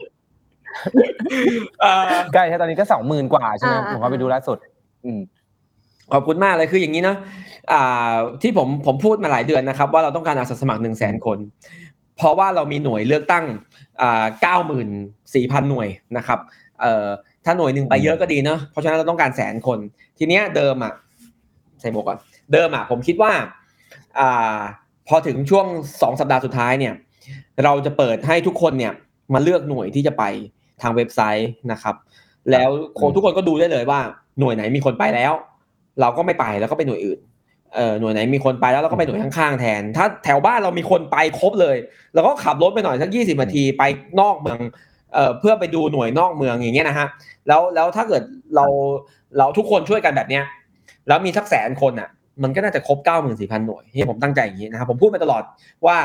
[1.81, 4.59] เอ่อใกล้ใช่ตอนนี้ก็สองหมื่นกว่าใช่ไหมอ่าผมก็ไปดูล่าสุด
[5.05, 5.21] อืม
[6.13, 7.17] ขอบคุณมากเลยคืออย่างนี้เนาะ
[7.73, 11.39] อ่าที่ผมผมพูดมาหลายเดือนนะครับ ว่าเราต้องการอาสาสมัครหนึ่งแสนคน
[12.17, 13.45] เพราะว่าเรามีหน่วยเลือกตั้ง
[14.03, 14.89] อ่าเก้าหมื่น
[15.35, 16.39] สี่พันหน่วยนะครับ
[16.81, 17.07] เอ่อ
[17.45, 19.79] ถ้าหน่วยหนึ่งไปเยอะก็ดีเนาะเพราะฉะนั้นเราต้องการแสนคน
[20.19, 20.93] ทีเนี้ยเดิมอะ
[21.81, 22.19] ใส่หมวกก่อน
[22.53, 23.33] เดิมอะผมคิดว่า
[24.19, 24.59] อ่า
[25.09, 25.67] พอถึงช่วง
[26.03, 26.95] สองสัปดาห์สุดท้ายเนี่ย
[27.65, 28.93] เราจะเปิดให้ทุกคนเนี่ย
[29.35, 30.25] มาเลือกหน่วยที่จะไป
[30.83, 31.95] ทางเว็บไซต์นะครับ
[32.51, 32.69] แล้ว
[33.01, 34.01] คนทุกคนก็ดูได้เลยว่า
[34.41, 35.33] หน่วยไหนมีคนไปแล้ว
[36.01, 37.19] เราก็ไม่ไปแล้วก็ไปหน่วยอื่น
[37.77, 41.77] เออหน่วยไหนมีคนไปแล้วเราก็ไปหน่วยข้างๆแทน ถ้าแถวบ้านเรามีคนไปครบเลย
[42.15, 43.83] เราก็ขับรถไปหน่อยสักยี่สิบนาทีไป
[44.21, 44.59] นอกเมือง
[45.15, 47.07] เอ่อเพื่อไปดูหน่วยนอกเมืองอย่างเงี้ยนะฮะ
[47.49, 48.23] แล้วแล้วถ้าเกิด
[48.57, 48.67] เรา
[49.39, 50.45] เราทุกคนช่วยกันแบบเนี้ย
[51.09, 52.09] แล้วมีสักแสนคนอะ
[52.43, 55.43] มันก็น่าจะครบเก้าหมื่นสี่พันหน่วยที่ผมตั้งใจอย่างนี้นะครับผมพูดมาตลอด
[55.87, 55.97] ว่า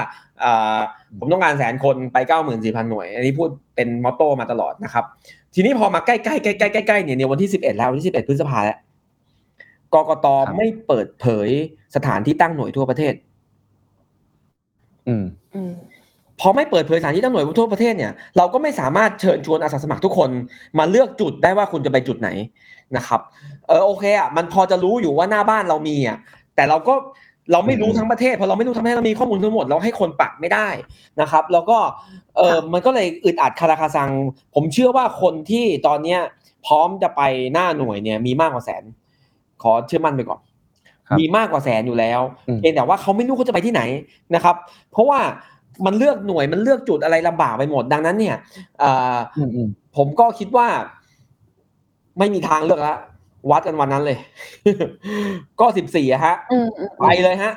[0.43, 0.80] อ่า
[1.19, 5.05] ผมต้องการแสนคนไปเก้าหมื่นสี่พันหน่วย อันนี้พูดเป็นมอตโต้มาตลอดนะครับ
[5.55, 8.78] ทีนี้พอมาใกล้ๆใกล้ๆใกล้ๆใกล้ๆเนี่ยในวันที่สิบเอ็ดแล้ววันที่สิบเอ็ดพฤษภาแล้ว
[9.94, 11.50] กกตครับไม่เปิดเผย
[11.96, 13.14] สถานที่ตั้งหน่วยทั่วประเทศ
[15.08, 15.26] อืม
[15.56, 15.74] อืม
[16.39, 20.30] พอไม่เปิดเผยสถานที่ตั้งหน่วยทั่วประเทศเนี่ย เราก็ไม่สามารถเชิญชวนอาสาสมัครทุกคน
[20.80, 22.30] มาเลือกจุดได้ว่าคุณจะไปจุดไหน
[22.98, 23.20] นะครับ
[23.68, 26.18] เออโอเคอะมันพอจะรู้อยู่ว่าหน้าบ้านเรามีอะ
[26.56, 26.94] แต่เราก็
[27.52, 30.68] เราไม่รู้อืมทั้งประเทศพอเราไม่รู้ทั้งประเทศเรามีข้อมูลทั้งหมดเราให้คนปักไม่ได้
[31.22, 31.78] นะครับ แล้วก็
[32.38, 34.12] เออมันก็เลยอึดอัดคาราคาซัง
[34.56, 36.20] ผมเชื่อว่าคนที่ตอนเนี้ย
[36.66, 37.22] พร้อมจะไป
[37.54, 38.84] หน้าหน่วยเนี่ยมีมากกว่าแสน
[39.64, 40.39] ขอเชื่อมั่นไปก่อน
[41.07, 43.82] ครับมีมากกว่าแสนอยู่แล้วอืมเพียงแต่ว่าเขาไม่รู้เขาจะไปที่ไหน
[44.36, 44.55] นะครับ
[44.91, 45.20] เพราะว่า
[45.86, 48.36] มันเลือกหน่วยมันเลือกจุดอะไรลำบากไปหมดดังนั้นเนี่ย
[48.80, 50.68] เอ่ออืมอืมผมก็คิดว่า
[52.20, 52.97] ไม่มีทางเลือกแล้ว
[53.51, 54.18] วัดกันวันนั้นเลย
[55.59, 57.53] ก็สิบสี่ฮะอืมอืมไปเลยฮะ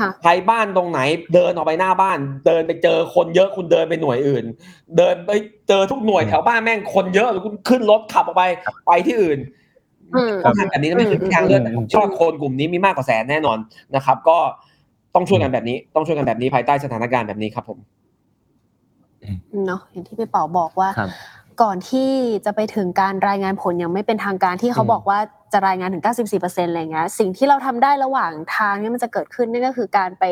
[0.00, 1.00] ค่ะใครบ้านตรงไหน
[1.34, 4.44] เดินออกไปหน้าบ้าน เดินไปเจอคนเยอะคุณเดินไปหน่วยอื่น
[4.96, 5.30] เดินไป
[5.68, 8.44] เจอทุกหน่วยแถวบ้านแม่งคนเยอะหรือคุณขึ้นรถขับออกไป
[8.86, 9.38] ไปที่อื่น
[10.14, 13.58] อืมต้องทำแบบนี้นะไม่คือทางเลือกแต่ผมเชื่อว่าคนกลุ่มนี้มีมากกว่าแสนแน่นอน
[13.96, 14.38] นะครับ ก็
[15.14, 17.78] ต้องช่วยกันแบบนี้ ต้องช่วยกันแบบนี้ภายใต้สถานการณ์แบบนี้ครับผม
[19.66, 21.10] เนาะอย่างที่พี่เป๋าบอกว่าครับ
[21.62, 22.10] ก่อนที่
[22.46, 25.18] จะไปถึงการรายงานผลยังไม่เป็นทางการที่เขาอืมบอกว่า
[25.52, 30.24] จะรายงานถึง 94%อะไรเงี้ยสิ่งที่เราทำได้ระหว่างทางเนี่ยมันจะเกิดขึ้นนั่นก็คือการไป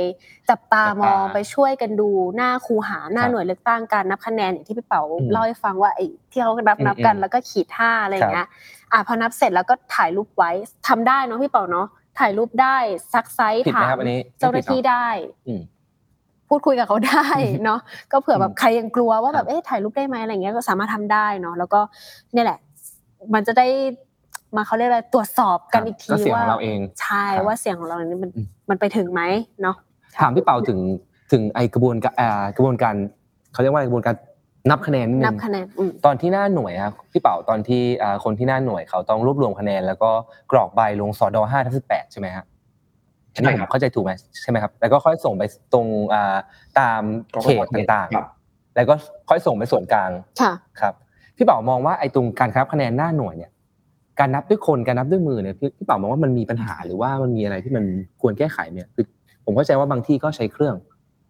[0.51, 8.47] จับตามองจับตาไปช่วยกันดูหน้าคูหาหน้าครับหน่วยเลือกตั้งการนับคะแนนอย่างที่พี่เป๋าอืมเล่าให้ฟังว่าไอ้ที่เขานับอืมนับกันอืมแล้วก็ขีดห้าอะไรเงี้ย
[8.93, 10.51] อะพอนับเสร็จแล้วก็ถ่ายรูปไว้
[10.89, 11.87] ทำได้เนาะพี่เป๋าเนาะ
[12.19, 12.77] ถ่ายรูปได้
[13.13, 15.07] ซักไซส์ผิดไหมถามครับอันนี้เจ้าหน้าที่ได้
[15.49, 15.61] อืม
[16.49, 17.29] พูดคุยกับเขาได้
[17.65, 17.81] เนาะ
[18.13, 21.81] ก็เผื่อแบบอืมใครยังกลัวว่าแบครับบเอ๊ะถ่ายรูปได้ไหมอะไรเงี้ยก็สามารถทำได้เนาะแล้วก็
[22.33, 22.59] เนี่ยแหละ
[23.35, 23.67] มันจะได้
[24.57, 29.23] มาเขาเรียกอะไรตรวจสอบกันอีกทีก็เสียงว่าของเราเองใช่ครับว่าเสียงของเราเนี่ยมันอืมมันไปถึงไหม
[29.63, 29.77] เนาะ
[30.21, 30.79] ถามพี่เปาถึง
[31.33, 32.95] ถึงไอกระบวนการอ่ากระบวนการ
[33.53, 34.15] เขาเรียกว่าอะไรกระบวนการ
[34.71, 40.11] นับคะแนนนิดนึนับงคะแนนอืมตอนที่หน้าหน่วยครับพี่เป๋าตอนที่อ่าคนที่หน้าหน่วยเขาต้องรวบรวมคะแนน แล้วก็
[40.53, 42.47] กรอกใบลงสอดอห้าทับสิบแปดใช่ไหมครับ
[43.33, 45.43] ใช่ครับ ผมเข้าใจถูกไหมใช่ไหมครับ แล้วก็ค่อยส่งไป
[45.73, 46.37] ตรงอ่า
[46.79, 47.03] ตาม
[47.43, 48.95] เขตต่างครับ ๆ แล้วก็
[49.29, 50.11] ค่อยส่งไปส่วนกลาง
[50.41, 50.95] ค่ะ ครับ
[51.37, 53.51] พี่เป๋ามองว่าไอ้ตรงการนับคะแนนหน้าหน่วยเนี่ย
[54.19, 57.85] การนับด้วยคนการนับด้วยมือเนี่ยพี่พี่เป๋ามองว่ามันมีปัญหาหรือว่ามันมีอะไรที่มัน
[58.21, 59.05] ควรแก้ไขเนี่ยคือ
[59.45, 60.75] ผมเข้าใจว่าบางที่ก็ใช้เครื่อง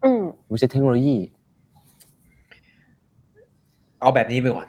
[0.03, 1.17] อืมหรือใช้เทคโนโลยี
[4.03, 4.67] เอาแบบนี้ไปก่อน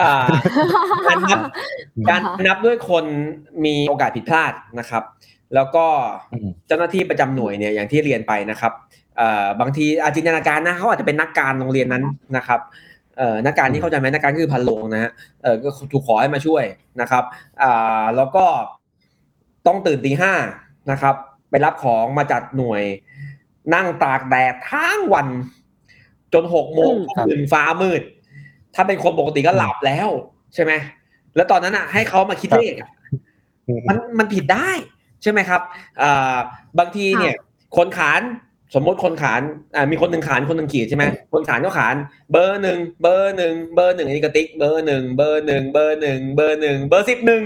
[0.00, 0.26] อ่า
[1.06, 1.38] การนับ
[2.10, 3.04] การนับด้วยคน
[3.64, 5.02] มีโอกาสผิดพลาดนะครับ
[5.54, 5.86] แล้วก็
[6.32, 8.72] อืมเจ้าหน้าที่ประจำหน่วยเนี่ยอย่างที่เรียนไปนะครับ
[9.16, 12.04] เอ่อบางทีอาจินตนาการนะเขาอาจจะเป็นนักการโรงเรียนนั้น
[12.36, 12.60] นะครับ
[13.18, 16.64] เอ่อนักการที่เข้าใจไหมนักการคือพันโลงนะฮะเออก็ถูกขอให้มาช่วย
[17.00, 17.24] นะครับ
[17.62, 18.44] อ่าแล้วก็
[19.66, 20.32] ต้องตื่นตีห้า
[20.90, 21.14] นะครับ
[21.50, 22.82] ไปรับของมาจัดหน่วย
[23.74, 25.26] นั่งตากแดดทั้งวัน
[26.34, 28.02] จนหกโมงอืมครับถึงฟ้ามืด
[28.74, 30.08] ถ้าเป็นคนปกติก็หลับแล้ว
[30.54, 30.72] ใช่ไหม
[31.36, 32.90] แล้วตอนนั้นอะ ให้เขามาคิดเลขอะ
[33.88, 34.70] มันมันผิดได้
[35.22, 35.60] ใช่ไหมครับ
[36.02, 36.36] อ่า
[36.78, 37.34] บางทีเนี่ย
[37.76, 38.22] คนขาน
[38.74, 39.40] สมมติคนขาน
[39.76, 41.96] อ่ามีคนหนึ่งขานคนหนึ่งขีดใช่ไหมคนขานก็ขาน
[42.32, 47.42] เบอร์หนึ่งเบอร์หนึ่งเบอร์หนึ่งอันนี้ก็ติ๊กเบอร์หนึ่งเบอร์หนึ่งเบอร์หนึ่งเบอร์หนึ่งเบอร์สิบหนึ่ง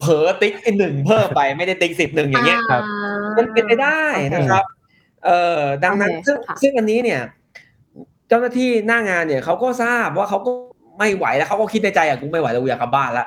[0.00, 2.82] เผลอติ๊กไอ้หนึ่งเพิ่มไปไม่ได้ติ๊กสิบหนึ่งอย่างเงี้ยครับ
[3.36, 4.02] มันเป็นไปได้
[4.34, 4.64] นะครับ
[5.24, 7.20] เอ่อดังนั้นโอเคซึ่งค่ะซึ่งอันนี้เนี่ย
[8.28, 10.50] เจ้าหน้าที่หน้างานเนี่ยเขาก็ทราบว่าเขาก็
[10.98, 13.26] ไม่ไหวแล้วเขาก็คิดในใจอะกูไม่ไหวแล้วกูอยากกลับบ้านละ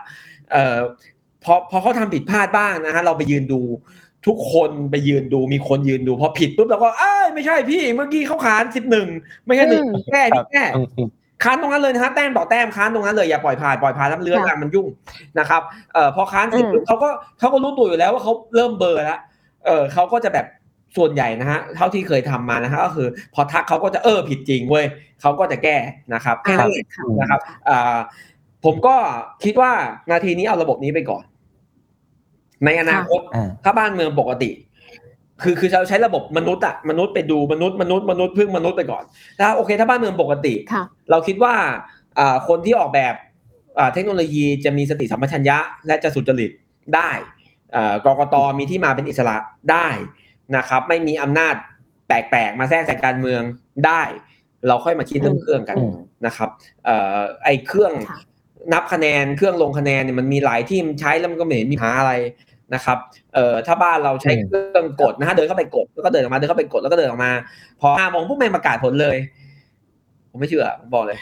[0.52, 0.78] เอ่อ
[1.44, 3.62] พอพอเขาทำผิดพลาดบ้างนะฮะเราไปยืนดู
[4.28, 9.08] ทุกคนไปยืนดูมีคนยืนดูพอผิดปุ๊บเราก็เอ้ยไม่ใช่พี่เมื่อกี้เขาขานสิบหนึ่ง
[9.46, 11.10] ไม่ใช่หนึ่งอืมแก้ครัพี่บแก้อืมอืม
[11.44, 14.88] ค้านตรงนั้นเลยนะฮะแต้มต่อแต้มค้านตรงนั้นเลยอย่าปล่อยผ่านปล่อยผ่านแล้วเลื่อนค่ะรางมันยุ่ง
[15.40, 15.62] นะครับ
[15.94, 19.20] เอ่อพอค้านเสร็จอืมปุ๊บเขาก็เขาก็รู้ตัวอยู่แล้วว่าเขาเริ่มเบลอแล้ว
[19.66, 20.46] เออเขาก็จะแบบ
[20.98, 24.86] ส่วนใหญ่นะฮะเท่าที่เคยทำมานะฮะก็คือ พอทักเขาก็จะเออผิดจริงเว้ย
[25.22, 25.78] เขาก็จะแก้
[26.14, 27.40] นะครับแค่นั้นเองค่ะนะครับ
[27.70, 27.98] อ่า
[28.66, 28.96] ผมก็
[29.44, 29.72] คิดว่า
[30.12, 31.24] นาทีนี้เอาระบบนี้ไปก่อน
[32.66, 34.52] ในอนาคตอ่าถ้าบ้านเมืองปกติ
[35.44, 39.04] คือคือเราใช้ระบบมนุษย์อะมนุษย์ไปดูมนุษย์มนุษย์มนุษย์พึ่งมนุษย์ไปก่อน
[39.38, 41.54] แล้วโอเค ถ้าบ้านเมืองปกติค่ะเราคิดว่า
[42.20, 43.14] อ่าคนที่ออกแบบ
[43.80, 46.52] อ่าเทคโนโลยีจะมีสติสัมปชัญญะ และจะสุจริต
[46.96, 47.10] ได้
[47.76, 49.38] อ่ากกตมีที่มาเป็นอิสระ
[49.72, 49.88] ได้
[50.58, 51.56] นะครับ ไม่มีอำนาจ
[52.08, 53.42] แปลกๆมาแทรกแซงการเมือง
[53.86, 54.02] ได้
[54.68, 56.50] เราค่อยมาคิดเรื่องเครื่องกันอืมนะครับ
[56.86, 58.20] เอ่อไอ้เครื่องค่ะ
[58.74, 62.14] นับคะแนนเครื่องลงคะแนนเนี่ยมันมีหลายที่มันใช้แล้วมันก็ไม่เห็นมีปัญหาอะไร
[62.74, 62.98] นะครับ
[63.34, 67.32] เอ่อถ้าบ้านเราใช้เครื่องกดนะฮะเดินเข้าไปกดแล้วก็เดินออกมาเดินเข้าไปกดแล้วก็เดินออกมา
[67.82, 69.18] พอห้าโมงปุ๊บแม่งประกาศผลเลย
[70.32, 71.18] ผมไม่เชื่อผมบอกเลย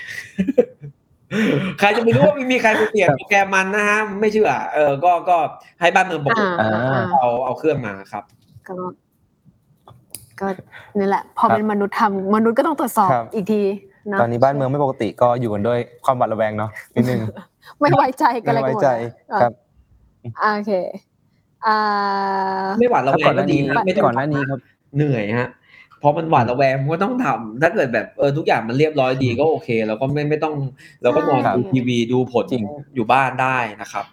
[1.79, 5.37] ใครจะไม่รู้ว่ามีใครไปเปลี่ยนโปรแกรมมันนะฮะไม่เชื่อ เออก็ก็
[5.81, 8.23] ให้บ้านเมืองปกติอ่าอ่าเอาเอาเครื่องมาครับ
[8.67, 8.73] ก็
[10.39, 10.47] ก็
[10.97, 13.61] นี่แหละ พอเป็นมนุษย์ทำมนุษย์ก็ต้องตรวจสอบครับอีกที
[14.11, 17.19] นะตอนนี้บ้านเมืองไม่ปกติก็อยู่กันด้วยความหวาดระแวงเนาะนิดนึง
[17.79, 18.89] ไม่ไว้ใจกันไม่อะไรกันไว้หมดใจ
[19.31, 19.51] อะครับ
[20.41, 20.71] อ่าโอเค
[21.65, 21.77] อ่า
[22.79, 24.59] ไม่หวาดระแวก่งอนหก็น้าดีนี้นะไม่ต้องก่อนหน้านี้ครับ
[24.95, 25.49] เหนื่อยฮะ
[25.99, 30.53] เพราะมันหวาดระแวงมันก็ต้องทำถ้าเกิดแบบเออทุกอย่างมันเรียบร้อยดีก็โอเคเราก็ไม่ไม่ต้อง
[31.03, 32.63] เราก็นอนครับดูทีวีดูผลจริง
[32.95, 34.05] อยู่บ้านได้นะครับ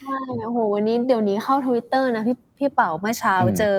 [0.00, 3.78] ใช่โอ้โหวันนี้เดี๋ยวนี้เข้าทวิตเตอร์นะพี่พี่เป๋าเมื่อเช้าอืมเจอ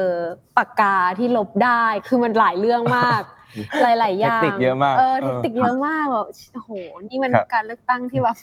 [0.57, 3.21] ปากกาที่ลบได้คือมันหลายเรื่องมาก
[3.83, 6.71] หลาย ๆ อย่างเทคนิคเยอะมากเออเอเทอคนิคเยอะมากแบบโอ้โห
[7.09, 8.37] นี่มันครับการเลือกตั้งที่แบบ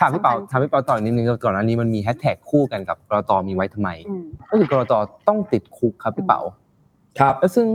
[0.00, 4.92] ถามพี่เป๋าสำคัญถามพี่เป๋าต่อนิดนึงก่อนหน้านี้มันมีแฮชแท็กคู่กันกับกกตมีไว้ทำไมอืมก็คือกกต
[5.28, 6.40] ต้องติดคุกครับพี่เป๋า
[7.20, 7.66] ครับแล้วซึ่ง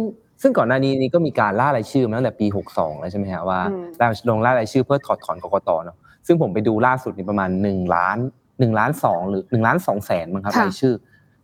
[0.41, 3.75] ซึ่งก่อนหน้านี้นี่ก็มีการล่ารายชื่อมาตั้งแต่ปี 62 แล้วใช่ไหมฮะว่าอื
[4.11, 5.97] มลงล่ารายชื่อเพื่อถอดถอนกกตเนาะ
[6.27, 8.17] ซึ่งผมไปดูล่าสุดนี่ประมาณ1ล้าน
[8.59, 10.93] 1ล้าน2หรือ1ล้าน2แสนมั้งครับค่ะรายชื่อ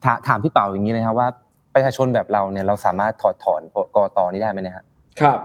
[0.04, 1.28] ถาถามพี่เปาอย่างนี้เลยครับว่า
[1.74, 4.86] ประชาชนแบบเราเนี่ยเราสามารถถอดถอนกกตนี้ได้ไหมเนะฮะ
[5.22, 5.40] ครับ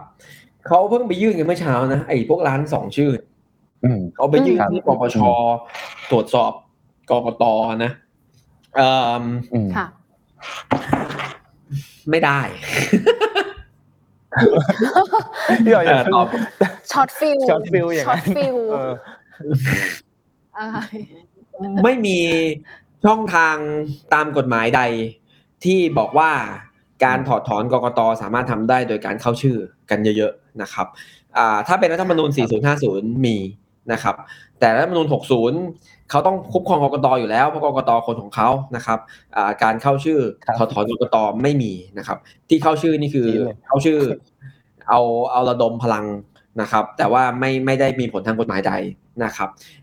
[0.66, 3.10] เขาเพิ่งไปยื่นกันเมื่อเช้านะไอ้พวกร้านสองชื่อ
[3.84, 5.16] อืมเอาไปยื่นครับที่ปปช
[6.10, 6.52] ตรวจสอบ
[7.10, 7.44] กกต
[7.84, 7.92] นะ
[8.76, 8.88] เอ่
[9.20, 9.86] ออืมค่ะ
[12.10, 12.40] ไม่ได้
[15.64, 16.26] พี่เป๋าอย่าเออตอบ
[16.92, 18.92] shot feel shot feel อย่างช็อนั้ตน shot feel เออ
[20.58, 20.66] ออะ
[21.58, 22.18] ไรไม่มี
[23.04, 23.56] ช่องทาง
[24.14, 24.82] ตามกฎหมายใด
[25.64, 26.30] ที่บอกว่า
[27.04, 29.56] การถอดถอนกกตสามารถทำได้โดยการเข้าชื่อ
[29.90, 30.86] กันเยอะๆนะครับ
[31.38, 32.30] อ่าถ้าเป็นรัฐธรรมนูญ
[32.76, 33.36] 4050 มี
[33.92, 34.14] นะครับ
[34.60, 35.06] แต่รัฐธรรมนูญ
[35.58, 38.98] 60 เขาต้องคุ้มครองกกตอยู่แล้วเพราะกกตคนของเขานะครับ
[39.36, 43.98] อ่าการเข้าชื่อครับถอดถอนกกตไม่มีนะครับ ที่เข้าชื่อนี่คือดีเลยเข้าชื่อ
[44.88, 45.00] เอา
[45.32, 46.06] เอาระดมพลัง
[46.60, 48.72] นะครับ แต่ว่าไม่ไม่ได้มีผลทางกฎหมายใด
[49.24, 49.77] นะครับอ่าค่ะ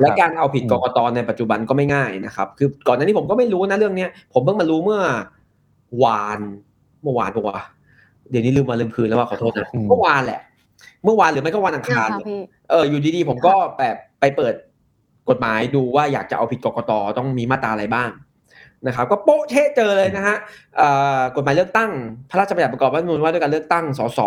[0.00, 5.02] และการเอาผิดอืมกกตในปัจจุบันก็ไม่ง่ายนะครับ คือก่อนหน้านี้ผมก็ไม่รู้นะเรื่องเนี้ยผมเพิ่งมารู้เมื่อ
[6.04, 6.38] วาน
[7.02, 7.58] เมื่อวานปะวะ
[8.30, 10.40] เดี๋ยวนี้ลืมมาลืมคืนแล้วว่าขอโทษนะอืมเมื่อวานแหละ
[11.04, 14.54] เมื่อวานหรือไม่ก็วันอังนะคารคะพี่เอออยู่ดีๆ ผมก็แบบไปเปิด
[15.28, 18.08] กฎหมายดูว่าอยากจะเอาผิดกกตต้องมีมาตราอะไรบ้าง
[18.86, 20.36] นะครับก็โป๊ะเชะเจอเลยนะฮะ
[20.76, 21.90] เอ่อกฎหมายเลือกตั้ง
[22.30, 24.20] พระราชบัญญัติประกอบรัฐธรรมนูญว่าด้วยการเลือกตั้งสส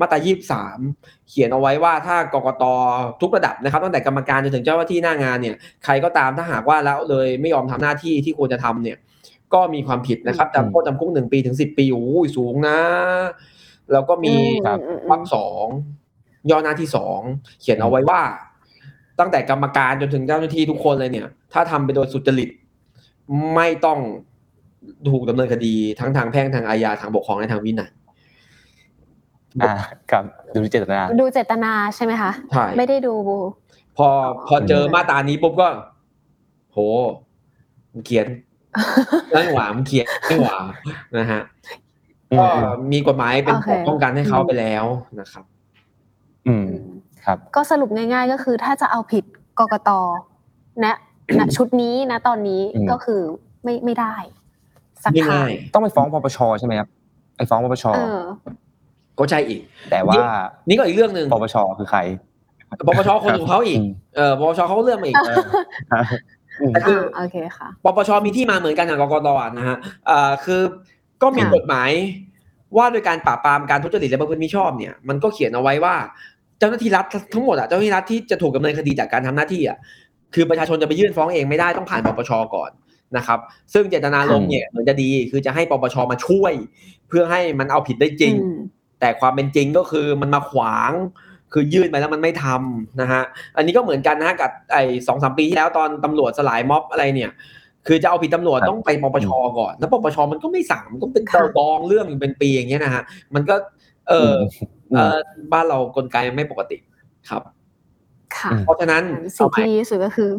[0.00, 0.78] มาตรายี่สาม
[1.28, 2.64] เขียนเอาไว้ว่าถ้ากกต
[3.20, 8.98] ทุกระดับนะครับตั้งแต่กรรมการจนถึงเจ้าหน้าที่หน้างานเนี่ยใครก็ตามถ้าหากว่าแล้วเลยไม่ยอมทำหน้าที่ที่ควรจะทำเนี่ย
[9.54, 12.78] ก็มีความผิดนะครับอืมจำโทษจำคุกหนึ่งปีถึงสิบปีโอ้ยสูงนะ
[13.92, 14.34] แล้วก็มี
[14.66, 15.66] อืมอืมอืมวรรคสอง
[16.50, 17.20] ย่อหน้าที่สอง
[17.60, 18.20] เขียนเอาไว้ว่า
[19.20, 22.48] ตั้งแต่กรรมการจนถึงเจ้าหน้าที่ทุกคนเลยเนี่ย ถ้าทำไปโดยสุจริต
[23.54, 23.98] ไม่ต้อง
[25.10, 27.90] ถูกดำเนินคดีทั้งทางแพ่งทางอาญาทางปกครองและทางวินัย
[29.62, 29.74] อ่า
[30.10, 33.14] ครับดูเจตนา ดูเจตนาใช่ไหมคะใช่ไม่ได้ดู
[33.96, 34.08] พอ
[34.48, 35.68] พอเจอมาตรานี้ปุ๊บก็
[36.72, 36.78] โห
[37.92, 38.26] มันเขียน
[39.34, 40.56] นั่นหวามนเขียนไม่หวา
[41.18, 41.40] นะฮะ
[42.38, 42.46] ก็
[42.92, 44.84] มีกฎหมายเป็นโอเคป้องกันให้เขาไปแล้ว
[45.20, 45.44] นะครับ
[46.46, 46.66] อืม
[47.24, 49.24] ครับ ก็สรุปง่าย ๆ ก็คือถ้าจะเอาผิด
[49.58, 49.90] กกต
[50.84, 50.86] ณณ
[51.56, 53.20] ชุดนี้นะตอนนี้อืมก็คือ
[53.64, 54.14] ไม่ไม่ได้
[55.04, 56.88] สักไม่ทาง่างยต้องไปฟ้องปปชใช่ไหมครับ
[57.36, 58.20] ไปฟ้องปปชเออ
[59.18, 59.60] ก็ใช่อีก
[59.90, 60.20] แต่ว่า
[60.68, 62.00] นี่ก็อีกเรื่องหนึ่งปปชคือใคร
[62.86, 65.44] ปปชคนของเขาอีกอืมเออปปชเขาก็เลื่อนมาอีกเออ
[66.60, 69.76] อืมแต่คืออ่าโอเคค่ะปปชมีที่มาเหมือนกันกับกกตอะนะฮะ
[70.06, 70.60] เอ่อคือ
[71.22, 71.90] ก็มีค่ะกฎหมาย
[72.76, 75.94] ว่าโดยการปราบปรามการทุจริตและประพฤติมิชอบเนี่ย มันก็เขียนเอาไว้ว่า
[76.58, 77.04] เจ้าหน้าที่รัฐ
[77.34, 79.78] ทั้งหมดอะเจ้าหน้าที่รัฐที่จะถูกดำเนินคดีจากการทำหน้าที่อะ
[80.34, 82.70] คือประชาชนจะไปยื่นฟ้องเองไม่ได้ต้องผ่านปปชก่อน
[83.16, 83.38] นะครับ
[83.74, 86.52] ซึ่งเจตนาลมณ์เนี่ยเหมือนจะดีคือจะให้ปปชมาช่วย
[87.08, 88.58] เพื่อให้มันเอาผิดได้จริงอืม
[89.00, 90.92] แต่ความเป็นจริงก็คือมันมาขวาง
[91.52, 93.22] คือยื่นไปแล้วมันไม่ทำนะฮะ
[93.56, 97.30] อันนี้ก็เหมือนกันนะฮะกับไอ้สองสามปีที่แล้วตอนตำรวจสลายม็อบอะไรเนี่ย
[97.86, 99.28] คือจะเอาผิดตำรวจครับต้องไปปปช
[99.58, 103.02] ก่อน แล้วปปชมันก็ไม่สั่งมันก็เป็นค่ะดองเรื่องอยู่เป็นปีอย่างเงี้ยนะฮะ
[103.34, 103.54] มันก็
[104.08, 104.32] เออ
[104.92, 105.16] เออ
[105.52, 106.76] บ้านเรากลไกมันไม่ปกติ
[107.30, 107.61] ครับค่ะอืม
[108.64, 109.02] เพราะฉะนั้น
[109.36, 110.30] สิ่งที่ดีที่สุดก็คือ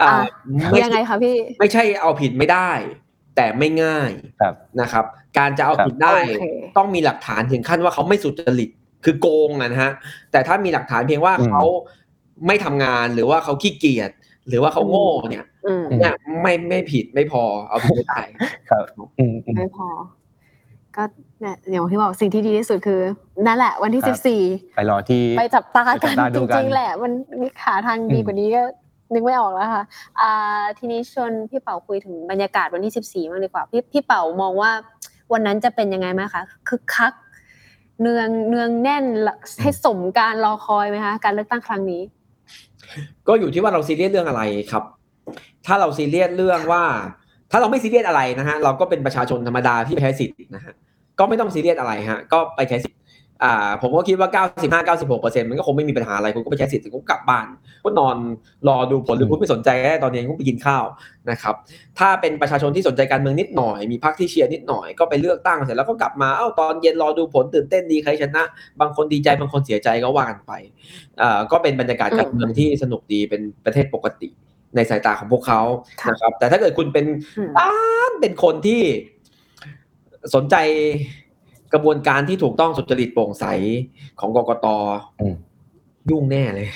[0.00, 2.70] อ่าอะไม่ยังไงคะพี่ ไม่ใช่เอาผิดไม่ได้
[3.36, 4.10] แต่ไม่ง่าย
[4.40, 5.04] ครับนะครับ
[5.38, 6.46] การจะเอาครับผิดได้โอเค
[6.78, 8.70] ต้องมีหลักฐานถึงขั้นว่าเขาไม่สุจริต
[9.04, 9.92] คือโกงนะฮะ
[10.32, 11.62] แต่ถ้ามีหลักฐานเพียงว่าอืมเขา
[12.46, 14.10] ไม่ทำงานหรือว่าเขาขี้เกียจ
[14.48, 18.20] หรือว่าเขาโง่เนี่ยอืมเนี่ยไม่ไม่ผิดไม่พอเอาผิดไม่ได้
[18.70, 18.84] ครับ
[19.18, 19.88] อืมอืมไม่พอ
[20.96, 21.02] ก็
[21.40, 23.00] เนี่ยอย่างที่บอกสิ่งที่ดีที่สุดคือ
[23.46, 24.42] นั่นแหละ วันที่ครับสิบสี่
[24.76, 28.62] ไปรอที่ไปจับตาไปจักับนตาจดูกันริงๆแหละ มันมีขาทางดีอืมกว่านี้ก็
[29.12, 29.84] นึกไม่ออกแล้วค่ะ
[30.20, 34.70] อ่าทีนี้ชวนพี่เป่าคุยถึงบรรยากาศวันที่14บ้างดีกว่า พี่พี่เป่ามองว่า
[35.32, 37.12] วันนั้นจะเป็นยังไงไหมคะคึกคัก
[38.00, 39.04] เนืองเนืองแน่น
[39.60, 42.02] ให้สมการรอคอยไหมคะการเลือกตั้งครั้งนี้
[43.28, 44.84] ก็อยู่ที่ว่าเราซีเรียสเรื่องอะไรครับ
[45.66, 46.82] ถ้าเราซีเรียสเรื่องว่า
[47.52, 50.74] ถ้าเราไม่ซีเรียสอะไรนะฮะเราก็เป็นประชาชนธรรมดาที่ใช้สิทธิ์นะฮะ
[51.18, 53.00] ก็ไม่ต้องซีเรียสอะไรฮะก็ไปใช้สิทธิ์
[53.44, 57.46] อ่าผมก็คิดว่า 95 96เปอร์เซ็นต์มันก็คงไม่มีปัญหาอะไรคุณก็ไปใช้สิทธิ์คุณก็กลับบ้าน
[57.84, 58.16] ก็นอน
[58.68, 60.84] รอดูผลหรือคุณไม่สนใจแค่ตอนนี้คุณไปกินข้าว
[61.30, 61.54] นะครับ
[61.98, 68.42] ถ้าเป็นประชาชนที่สนใจการเมืองนิดหน่อย มีพรรคที่เชียร์นิดหน่อยก็ไปเลือกตั้งเสร็จแล้วก็กลับมาเอ้าตอนเย็นรอดูผลตื่นเต้นดีใครชนะ
[68.80, 70.52] บางคนดีใจบางคนเสียใจก็ว่ากันไป
[71.22, 74.28] อ่าก็เป็นบรรยากาศการเมืองที่สนุกดีเป็นประเทศปกติ
[74.76, 75.60] ในสายตาของพวกเขา
[76.02, 77.04] ค่ะนะครับ แต่ถ้าเกิดคุณเป็น
[77.38, 77.70] อืมด้า
[78.10, 78.82] นเป็นคนที่
[80.34, 80.56] สนใจ
[81.72, 83.44] กระบวนการที่ถูกต้องสุจริตโปร่งใส
[84.20, 84.66] ของกกต
[85.20, 85.36] อืม
[86.10, 86.68] ยุ่งแน่เลย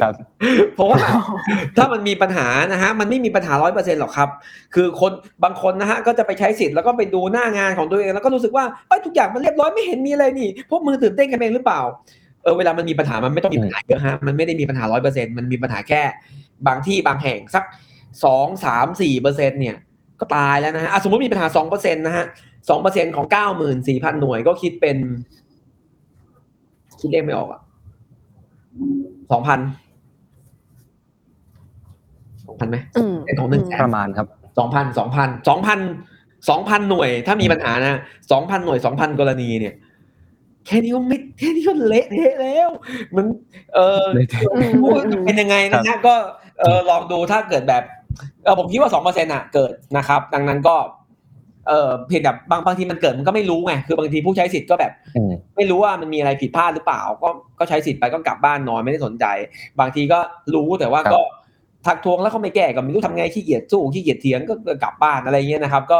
[0.00, 0.14] ครับ
[0.74, 0.98] เพราะว่า
[1.76, 4.28] ถ้ามันมีปัญหานะฮะ มันไม่มีปัญหาร้อยเปอร์เซ็นหรอกครับ
[4.74, 5.12] คือคน
[5.44, 11.80] บางคนนะฮะ ก็จะไปใช้สิทธิ์แล้วก็ไปดูหน้างานของตัวเอง แล้วก็รู้สึกว่าเอ้ยทุกอย่างมันเรียบร้อยไม่เห็นมีอะไรนี่พวกมือตื่นเต้นกันเองหรือเปล่า
[12.27, 16.02] เออเวลามันมีปัญหามันไม่ต้องมีปัญหาเยอะฮะมันไม่ได้มีปัญหาร้อยเปอร์เซ็นมันมีปัญหาแค่
[16.66, 17.64] บางที่บางแห่งสัก
[18.24, 19.76] สองสามสี่เปอร์เซ็นเนี่ย
[20.20, 22.24] ก็ตายแล้วนะฮะอะสมมติมีปัญหาสองเปอร์เซ็นต์นะฮะ
[22.68, 24.96] สองเปอร์เซ็นของเก้าหมื่นสี่พันหน่วยก็คิดเป็น
[27.00, 27.60] คิดเลขไม่ออกอะ
[29.32, 29.60] สองพัน
[32.46, 34.26] สองพันไหมอืมเป็นของหนึ่งแสประมาณครับ
[34.58, 35.80] สองพันสองพันสองพัน
[36.48, 38.00] สองพันหน่วย ถ้ามีปัญหานะ
[38.32, 39.74] สองพันหน่วยสองพันกรณีเนี่ย
[40.68, 42.68] แค่นี้ก็ไม่แค่นี้ก็เละเทะแล้ว
[43.16, 43.26] มัน
[43.74, 46.14] เออเละเทะอืมพูดอืมเป็นยังไงนะฮะก็
[46.60, 47.82] เออลองดูถ้าเกิดแบบ
[48.44, 50.76] เออผมคิดว่าสองเปอร์เซ็นต์อะเกิดนะครับ ดังนั้นก็
[51.68, 59.24] เออเพียงแต่บางบางทีมันเกิดมันก็ไม่รู้ไงคือบางทีผู้ใช้สิทธิ์ก็แบบอืมไม่รู้ว่ามันมีอะไรผิดพลาดหรือเปล่า ก็ก็ใช้สิทธิ์ไปก็กลับบ้านนอนไม่ได้สนใจ
[59.80, 60.18] บางทีก็
[60.54, 61.20] รู้แต่ว่าครับก็
[61.86, 65.98] ทักทวงแล้วเขาไม่แก้ก็ไม่รู้ทำไงขี้เกียจสู้ขี้เกียจเถียงก็ก็กลับบ้านอะไรเงี้ยนะครับ ก็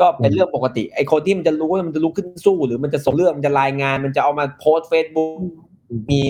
[0.00, 5.38] ก็เป็นเรื่องปกติไอ้คนที่มันจะรู้ว่ามันจะลุกขึ้นสู้ หรือมันจะส่งเรื่องมันจะรายงาน มันจะเอามาโพสเฟซบุ๊ก
[6.10, 6.22] มี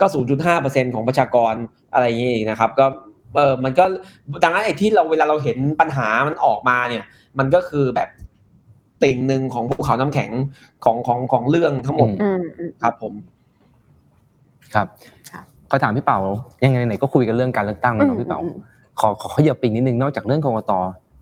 [0.00, 1.54] ก็0.5เปอร์เซ็นของประชากร
[1.92, 2.86] อะไรอย่างเงี้ยอีกนะครับ ก็
[3.36, 3.84] เออมันก็
[4.42, 7.04] ดังนั้นไอ้ที่เราเวลาเราเห็นปัญหามันออกมาเนี่ย
[7.38, 8.08] มันก็คือแบบ
[9.02, 10.30] ติ่งหนึ่งของภูเขาน้ำแข็ง
[10.84, 13.12] ของของของเรื่องทั้งหมดอืมอืมครับ ผม
[14.74, 14.86] ครับ
[15.30, 16.18] ค่ะขอถามพี่เป๋า
[16.64, 18.56] ยังไงไหนก็คุยกันเรื่องการเลือกตั้งแล้วเนาะพี่เป๋าอืม
[19.00, 20.72] ขอขอขยับไปอีกนิดนึงนอกจากเรื่องกรกต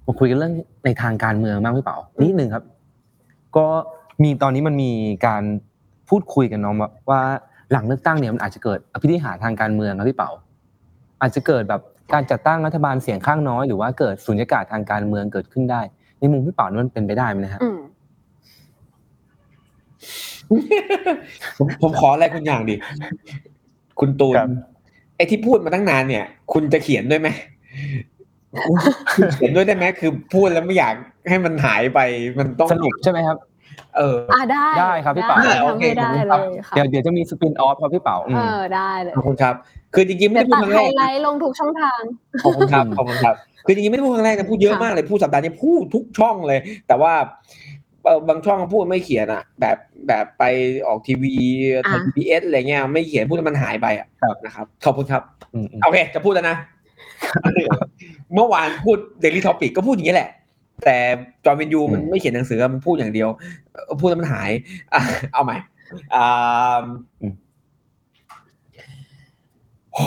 [0.06, 0.54] มาคุยกันเรื่อง
[0.84, 2.64] ในทางการเมืองบ้างพี่เป๋านิดนึงครับ
[3.56, 3.66] ก็
[4.22, 4.92] มีตอนนี้มันมี
[5.26, 5.42] การ
[6.08, 6.74] พูดคุยกันเนาะ
[7.10, 7.20] ว่า
[7.72, 10.30] หลังเลือกตั้งเนี่ยมันอาจจะเกิดอภินิหารทางการเมืองครับพี่เป๋า
[11.20, 11.80] อาจจะเกิดแบบ
[12.12, 15.80] การจัดตั้งรัฐบาลเสียงข้างน้อยหรือว่าเกิดสุญญากาศทางการเมืองเกิดขึ้นได้
[16.18, 17.78] ในมุมพี่เป๋านี่มันเป็นไปได้ไหมนะฮะอืม
[21.56, 22.74] ผมผมขออะไรคุณอย่างดิ
[24.00, 24.48] คุณตูนครับ
[25.16, 27.28] ไอ้ที่พูดมาตั้งนานเนี่ย คุณจะเขียนด้วยไหม
[28.15, 28.15] คุณ
[29.32, 30.94] เขียนด้วยได้ไหมคือพูดแล้วไม่อยาก
[31.28, 32.00] ให้มันหายไป
[32.38, 33.38] มันต้องสรุปใช่ไหมครับ
[33.96, 39.54] เอออ่าได้ได้ครับพี่เป๋าได้โอทำเคให้ได้เลยค่ะเดี๋ยวเดี๋ยวจะมีสปินออฟครับพี่เป๋าอืเอมอได้เลยขอบคุณครับ
[39.94, 42.00] คือจริงๆไม่เดี๋ยได้วพูดตัดครั้งไฮแรกไลท์ลงทุกช่องทาง
[42.44, 43.34] ขอบคุณครับขอบคุณครับ
[43.66, 47.12] คือจริงๆไม่ได้พูดครั้งแรกนะพูดเยอะค่ะมากเลยพูดสัปดาห์นี้พูดทุกช่องเลย แต่ว่า
[48.04, 49.76] เอ่อบางช่องพูดไม่เขียนอะ แบบ
[50.08, 50.44] แบบไป
[50.86, 51.34] ออกทีวี
[51.90, 55.22] ไทยพีบีเอสอะไรเงี้ยไม่เขียนพูดแล้วมันหายไปอะครับนะครับขอบคุณครับ
[55.54, 56.56] อืมอืมโอเคจะพูดแล้วนะ
[58.34, 60.30] เมื่อวานพูด Daily Topic ก็พูดอย่างนี้แหละ
[60.84, 60.96] แต่
[61.44, 63.28] จอห์นวิญญูมันไม่เขียนหนังสือมันพูดอย่างเดียว
[63.72, 64.50] เอ่อพูดแล้วมันหาย
[64.94, 65.00] อะ
[65.32, 65.56] เอาใหม่
[66.14, 66.84] อ่า
[69.92, 70.04] โอ้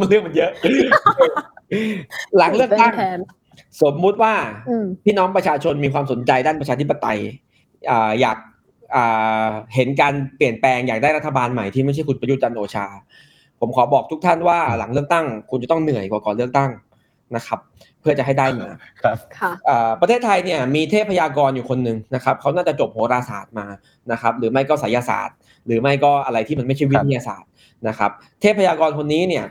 [0.00, 0.50] มันเรื่องมันเยอะ
[2.36, 3.18] หลังเลือกตั้งแทน
[3.82, 4.34] สมมุติว่า
[4.68, 7.18] อืมพี่น้องประชาชนมีความสนใจด้านประชาธิปไตย
[7.90, 8.36] อ่าอยาก
[8.94, 12.86] อ่าเห็นการเปลี่ยนแปลงอยากได้รัฐบาลใหม่ที่ไม่ใช่คุณประยุทธ์จันทร์โอชา
[13.60, 16.70] ผมขอบอกทุกท่านว่าหลังเลือกตั้ง คุณจะต้องเหนื่อยกว่าก่อนเลือกตั้ง
[17.36, 17.58] นะครับ
[18.00, 18.68] เพื่อจะให้ได้มา
[19.02, 23.66] ครับค่ะอ่าประเทศไทยเนี่ยมีเทพยากรอยู่คนหนึ่งนะครับเขาน่าจะจบโหราศาสตร์มา
[24.12, 25.36] นะครับ หรือไม่ก็ไสยศาสตร์
[25.66, 27.48] หรือไม่ก็อะไรที่มันไม่ใช่วิทยาศาสตร์
[27.88, 29.44] นะครับ เทพยากรคนนี้เนี่ย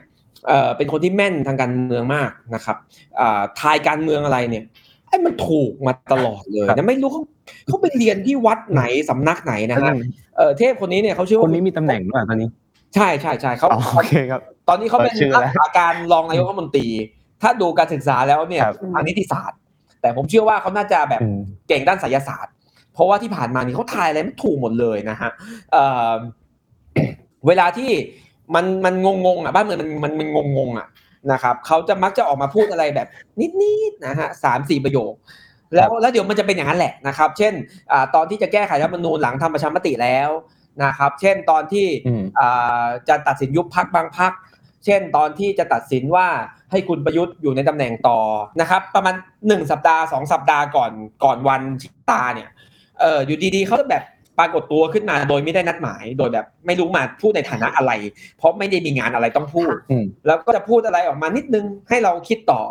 [0.48, 2.78] เอ่อเป็นคนที่แม่นทางการเมืองมากนะครับ
[3.20, 4.64] อ่าทายการเมืองอะไรเนี่ย
[5.08, 7.24] ไอ้มันถูกมาตลอดเลยครับนะไม่รู้เขา
[7.68, 9.94] เขาไปเรียนที่วัดไหนสำนักไหนนะฮะ
[10.38, 12.50] เออเทพคนนี้เนี่ยเขาชื่อคว่านนี้มีตำแหน่งด้วยเหรอตอนนี้
[12.96, 16.88] ใช่ใช่ใช่เขาอ๋อโอเคครับ ตอนนี้เขาเป็นเปิดชื่อรัแล้กวษาการรองนายกรัฐมนตรี
[17.42, 19.60] ถ้าดูการศึกษาแล้วเนี่ยครับทางนิติศาสตร์
[20.02, 22.54] แต่ผมเชื่อว่าเขาน่าจะแบบอืมเก่งด้านไสยศาสตร์
[22.94, 25.32] เพราะว่าที่ผ่านมานี่เขาทายอะไรไม่ถูกหมดเลยนะฮะ
[25.72, 26.14] เอ่อ
[27.48, 27.92] เวลาที่
[28.56, 30.88] มันมันงงงๆอะบ้านเมืองมันมันมันงงงๆอะ
[31.32, 33.08] นะครับเขาจะมักจะออกมาพูดอะไรแบบ
[33.62, 35.14] นิดๆนะฮะสามสี่ประโยค
[35.76, 37.54] แล้วแล้วเดี๋ยวมันจะเป็นอย่างนั้นแหละนะครับ เช่น
[37.92, 40.30] อ่าตอนที่จะแก้ไขรัฐธรรมนูญหลังทำประชามติแล้ว
[40.84, 44.34] นะครับ เช่นตอนที่อืมอ่าจะตัดสินยุบพักบางพัก
[44.86, 46.28] เช่นตอนที่จะตัดสินว่า
[46.72, 48.20] ให้คุณประยุทธ์อยู่ในตำแหน่งต่อ
[48.62, 49.16] นะครับ ประมาณ
[49.48, 50.92] หนึ่งสัปดาห์สองสัปดาห์ก่อน
[51.24, 52.50] ก่อนวันชิตาเนี่ย
[53.00, 54.04] เอออยู่ดีๆเขาจะแบบ
[54.40, 57.92] ปรากฏตัวขึ้นมาโดยไม่ได้นัดหมาย โดยแบบไม่รู้มาพูดในฐานะอะไร
[58.38, 62.62] เพราะไม่ได้มีงานอะไรต้องพูดอืมแล้วก็จะพูดอะไรออกมานิดนึงให้เราคิดต่อ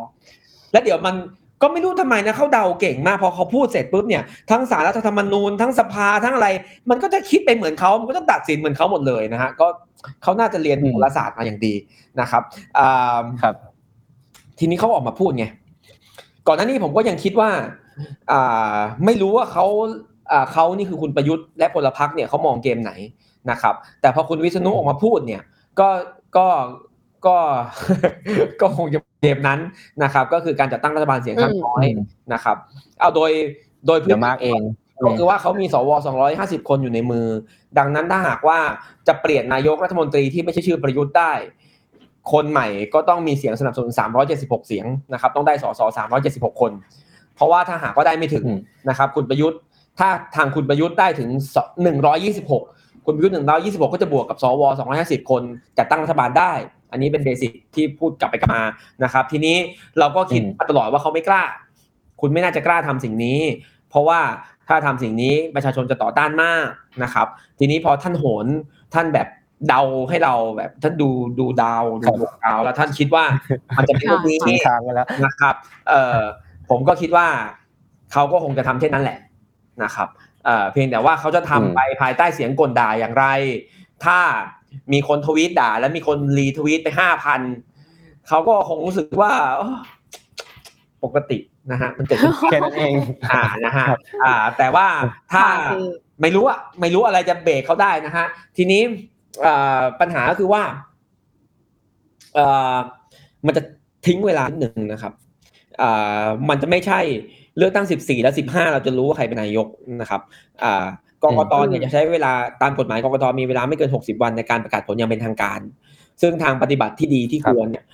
[0.73, 1.15] แล้วเดี๋ยวมัน
[1.63, 6.49] ก็ไม่รู้ทำไมนะเขาเดาเก่งมากพอเขาพูดเสร็จปุ๊บเนี่ยทั้งสารรัฐธรรมนูญทั้งสภาทั้งอะไร
[6.91, 9.67] มันก็จะคิดไปเหมือนเขามันก็จะตัดสินเหมือนเขาหมดเลยนะฮะก็
[10.23, 11.75] เขาน่าจะเรียนอืมโหราศาสตร์มาอย่างดี
[12.21, 12.43] นะครับ
[12.79, 13.55] อ่าครับ
[14.59, 15.47] ทีนี้เขาออกมาพูดไง
[16.47, 17.51] ก่อนหน้านี้ผมก็ยังคิดว่า
[18.33, 19.65] อ่าไม่รู้ว่าเขา
[20.33, 22.93] อ่าเขานี่คือคุณประยุทธ์และพลพรรคเนี่ยเขามองเกมไหน
[23.51, 25.43] นะครับ แต่พอคุณวิษณุออกมาพูดเนี่ย
[25.81, 25.89] ก็
[26.37, 26.47] ก็
[27.27, 27.37] ก็
[28.61, 29.61] ก็คงจะ เกมนั้น
[30.03, 32.01] นะครับ ก็คือการจัดตั้งรัฐบาลเสียงข้างน้อยอืม
[32.33, 32.57] นะครับ
[33.01, 33.31] เอาโดย
[33.87, 34.61] โดยพื้เดี๋ยนวมากเอง
[35.05, 35.91] ก็คือว่าเขามีสว
[36.29, 37.27] 250 คนอยู่ในมือ
[37.79, 38.59] ดังนั้นถ้าหากว่า
[39.09, 41.33] จะเปลี่ยนนายกรัฐมนตรีที่ไม่ใช่ชื่อประยุทธ์ได้
[42.33, 43.91] คนใหม่ก็ต้องมีเสียงสนับสนุน
[44.29, 45.81] 376 เสียงนะครับ ต้องได้สส
[46.21, 46.73] 376 คน
[47.35, 48.59] เพราะว่าถ้าหากว่าได้ไม่ถึงอืม
[48.89, 49.59] นะครับ คุณประยุทธ์
[49.99, 51.29] ถ้าทางคุณประยุทธ์ได้ถึง
[52.19, 54.62] 126 คุณประยุทธ์126 ก็จะบวกกับสว
[54.97, 55.43] 250 คน
[55.79, 56.53] จัดตั้งรัฐบาลได้
[56.93, 58.64] อันนี้เป็นเบสิกที่พูดกลับไปกลับมา
[59.05, 59.57] นะครับ ทีนี้
[59.99, 61.43] เราก็คิดมาตลอดว่าเขาไม่กล้า
[62.20, 63.41] คุณไม่น่าจะกล้าทำสิ่งนี้
[63.91, 64.20] เพราะว่า
[64.68, 66.66] ถ้าทำสิ่งนี้ประชาชนจะต่อต้านมาก
[67.03, 67.26] นะครับ
[67.59, 68.47] ทีนี้พอท่านโหน
[68.95, 69.28] ท่านแบบ
[69.68, 71.09] เดาให้เราแบบท่านดู
[71.39, 73.24] ดูดาวดูดวงดาวแล้วท่านคิดว่า
[73.76, 75.55] มันจะเป็นเรื่องนี้ทางไปแล้วนะครับ
[75.89, 76.20] เอ่อ
[76.70, 77.26] ผมก็คิดว่า
[78.12, 79.18] เขาก็คงจะทำเช่นนั้นแหละ
[79.82, 80.09] นะครับ
[80.45, 83.24] เอ่อเพียงแต่ว่าเขาจะทำอืมไปภายใต้เสียงกลด่าอย่างไร
[84.05, 84.18] ถ้า
[84.93, 87.41] มีคนทวีตด่า แล้วมีคนรีทวีตไปห้าพัน
[88.29, 89.77] เขาก็คงรู้สึกว่าเอ้อ
[91.05, 91.39] ปกติ
[91.73, 92.95] นะฮะมันเกิดขึ้นแค่นั้นเอง
[93.33, 93.87] อ่านะฮะ
[94.25, 94.87] อ่า แต่ว่า
[95.33, 95.85] ถ้าค่ะพี่
[96.21, 98.83] ไม่รู้อะไม่รู้อะไรจะเบรกเขาได้นะฮะทีนี้
[99.47, 100.62] อ่าปัญหาก็คือว่า
[102.35, 102.77] เอ่อ
[103.47, 103.62] มันจะ
[104.07, 105.12] ทิ้งเวลานิดหนึ่งนะครับ
[105.83, 107.01] อ่ามันจะไม่ใช่
[107.57, 109.66] เลือกตั้ง14และ15เราจะรู้ว่าใครเป็นนายก
[110.01, 110.21] นะครับ
[110.62, 110.87] อ่า
[111.25, 115.61] กกตเนี่ยจะใช้เวลาตามกฎหมายกกตมีเวลาไม่เกิน 60 วันในการประกาศผลอย่างเป็นทางการ
[116.23, 117.85] ซึ่งทางปฏิบัติที่ดีที่ครัคบวรเนี่ย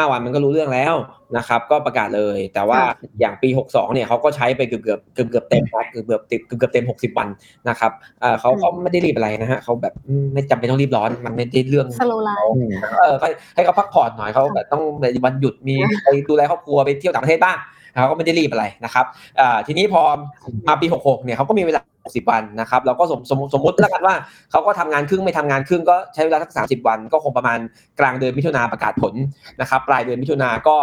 [0.00, 0.94] 15วันมันก็รู้เรื่องแล้ว
[1.36, 7.28] นะครับ ก็ประกาศเลย แต่ว่าค่ะอย่างปี 62 เนี่ยเขาก็ใช้ไปเกือบเกือบเกือบเกือบเต็มนะเกือบเกือบเกือบเกือบเต็ม 60 วัน
[7.68, 12.70] นะครับเอ่อเขาเขาไม่ได้รีบอะไรนะฮะเขาแบบอืมไม่จำเป็นต้องรีบร้อนมันไม่ได้เรื่องสโลไลฟ์อืม
[13.00, 15.74] เออให้ให้เขาพักผ่อนหน่อยเขาแบบต้องในวันหยุดมี
[16.04, 17.56] ไปดูแลครอบครัวไปเที่ยวต่างประเทศบ้าง
[18.00, 19.06] เขาก็ไม่ได้รีบอะไรนะครับ
[19.40, 20.00] อ่าทีนี้พอ
[20.68, 24.14] มาปี 66 เนี่ยเขาก็มีเวลา 60วันนะครับเราก็สมสมสมมติแล้วกันว่า
[24.50, 27.58] เขาก็ทำงานครึ่งไม่ทำงานครึ่งก็ใช้เวลาสัก30วัน ก็คงประมาณ
[28.00, 29.14] กลางเดือนมิถุนาประกาศผล
[29.60, 30.76] นะครับปลายเดือนมิถุนาก็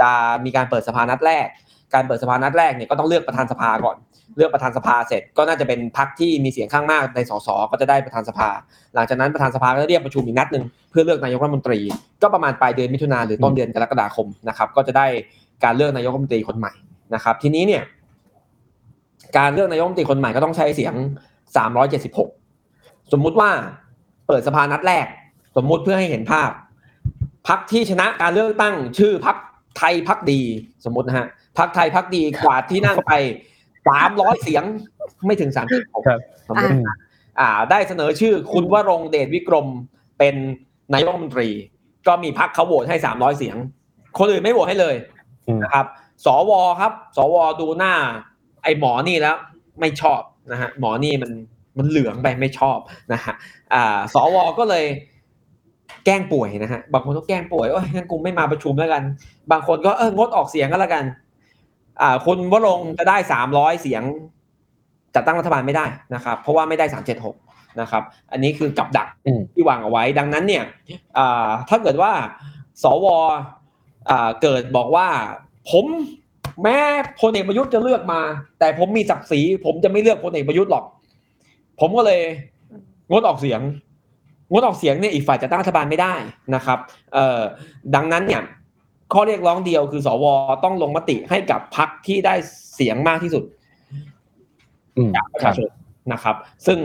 [0.00, 0.10] จะ
[0.44, 1.46] มีการเปิดสภานัดแรก
[1.94, 3.96] การเปิดสภานัดแรกเนี่ยก็ต้องเลือกประธานสภาก่อน
[4.36, 8.48] เลือกประธานสภาเสร็จก็น่าจะเป็นพรรคที่มีเสียงข้างมากในสสก็จะได้ประธานสภา
[8.94, 11.78] หลังจากนั้นประธานสภาก็เรียกประชุมอีกนัดหนึ่งเพื่อเลือกนายกรัฐมนตรี
[12.22, 15.06] ก็ประมาณปลายเดือนมิถุนาหรือต้นเดือนกรกฎาคมนะครับก็จะได้
[15.64, 16.72] การเลือกนายกรัฐมนตรีคนใหม่
[17.14, 17.82] นะครับทีนี้เนี่ย
[19.36, 20.94] การเลือกนายกรัฐมนตรีคนใหม่ก็ต้องใช้เสียง
[21.84, 23.50] 376 สมมุติว่า
[24.26, 25.06] เปิดสภานัดแรก
[25.56, 26.50] สมมุติเพื่อให้เห็นภาพ
[27.48, 29.36] พักที่ชนะการเลือกตั้งชื่อพัก
[29.78, 30.40] ไทยพักดี
[30.84, 31.26] สมมตินะฮะ
[31.58, 33.12] พักไทยพักดีกวาดที่นั่งไป
[33.88, 34.64] สามร้อยเสียง
[35.26, 36.96] ไม่ถึงสามสิบครับสมมตินะ
[37.40, 39.66] อ่า ได้เสนอชื่อคุณวรงค์เดชวิกรม
[40.18, 40.34] เป็น
[40.92, 41.48] นายกรัฐมนตรี
[42.06, 43.56] ก็มีพักเขาโหวตให้สามร้อยเสียง
[44.18, 44.94] คนอื่นไม่โหวตให้เลย
[45.48, 45.86] อืมนะครับ
[46.24, 47.94] สวครับ สวดูหน้า
[48.62, 49.36] ไอ้หมอนี่แล้ว
[49.80, 50.20] ไม่ชอบ
[50.52, 51.30] นะฮะหมอนี่มัน
[51.78, 52.78] มันเหลืองไปไม่ชอบ
[53.12, 53.34] นะฮะ
[53.74, 54.84] อ่าสวก็เลย
[56.04, 59.02] แกล้งป่วยนะฮะบางคนก็แกล้งป่วยโอ้ยงั้นกูไม่มาประชุมแล้วกัน
[59.50, 61.04] บางคนก็เอองดออกเสียงก็แล้วกัน
[62.02, 64.02] อ่าคุณวรงค์จะได้สามร้อยเสียง
[65.14, 67.36] จัดตั้งรัฐบาลไม่ได้นะครับ เพราะว่าไม่ได้สามเจ็ดหก
[67.80, 68.02] นะครับ
[68.32, 70.64] อันนี้คือกับดักอืมที่วางเอาไว้ ดังนั้นเนี่ย
[71.18, 72.12] อ่าถ้าเกิดว่า
[72.82, 73.06] สว
[74.10, 75.06] อ่าเกิดบอกว่า
[75.70, 75.86] ผม
[76.62, 76.76] แม้
[77.20, 78.20] พลเอกประยุทธ์จะเลือกมา
[78.58, 80.84] แต่ผมมีศักดิ์ศรีผมจะไม่เลือกพลเอกประยุทธ์หรอก
[81.80, 82.20] ผมก็เลย
[83.10, 83.60] งดออกเสียง
[84.50, 86.14] งดออกเสียงเนี่ยอีกฝ่ายจะตั้งรัฐบาลไม่ได้
[86.54, 86.78] นะครับ
[87.14, 87.40] เอ่อ
[87.94, 88.42] ดังนั้นเนี่ย
[89.12, 90.24] ข้อเรียกร้องเดียวคือสว
[90.64, 92.34] ต้องลงมติให้กับพรรคที่ได้
[92.74, 93.44] เสียงมากที่สุด
[94.96, 95.68] อืมจากประชาชน
[96.12, 96.36] นะครับ
[96.66, 96.78] ซึ่ง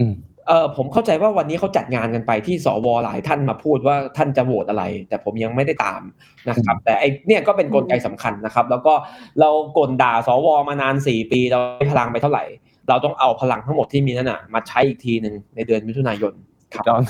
[0.00, 0.14] อืม
[0.48, 6.00] เออผมเข้าใจว่าวันนี้เขาจัดงานกันไปที่สวหลายท่านมาพูดว่าท่านจะโหวตอะไร แต่ผมยังไม่ได้ตาม
[6.48, 8.92] นะครับ แต่ไอเนี่ยก็เป็นกลไกสำคัญนะครับ แล้วก็
[9.40, 12.44] เรากลด่าสวมานานสี่ปีเราให้พลังไปเท่าไหร่
[12.88, 16.32] เราต้องเอาพลังทั้งหมดที่มีนั่นน่ะมาใช้อีกทีหนึ่งในเดือนมิถุนายน
[16.74, 17.02] ครับจอห์น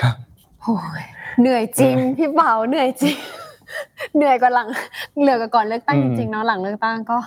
[0.00, 0.14] ครับ
[0.60, 1.04] โอ้ย
[1.40, 3.16] เหนื่อยจริงพี่เบาเหนื่อยจริง
[4.16, 4.68] เหนื่อยกว่าหลัง
[5.22, 7.18] เหนื่อยกว่าก่อนเลือกตั้งอืจมริงๆเนาะหลังเลือกตั้งก็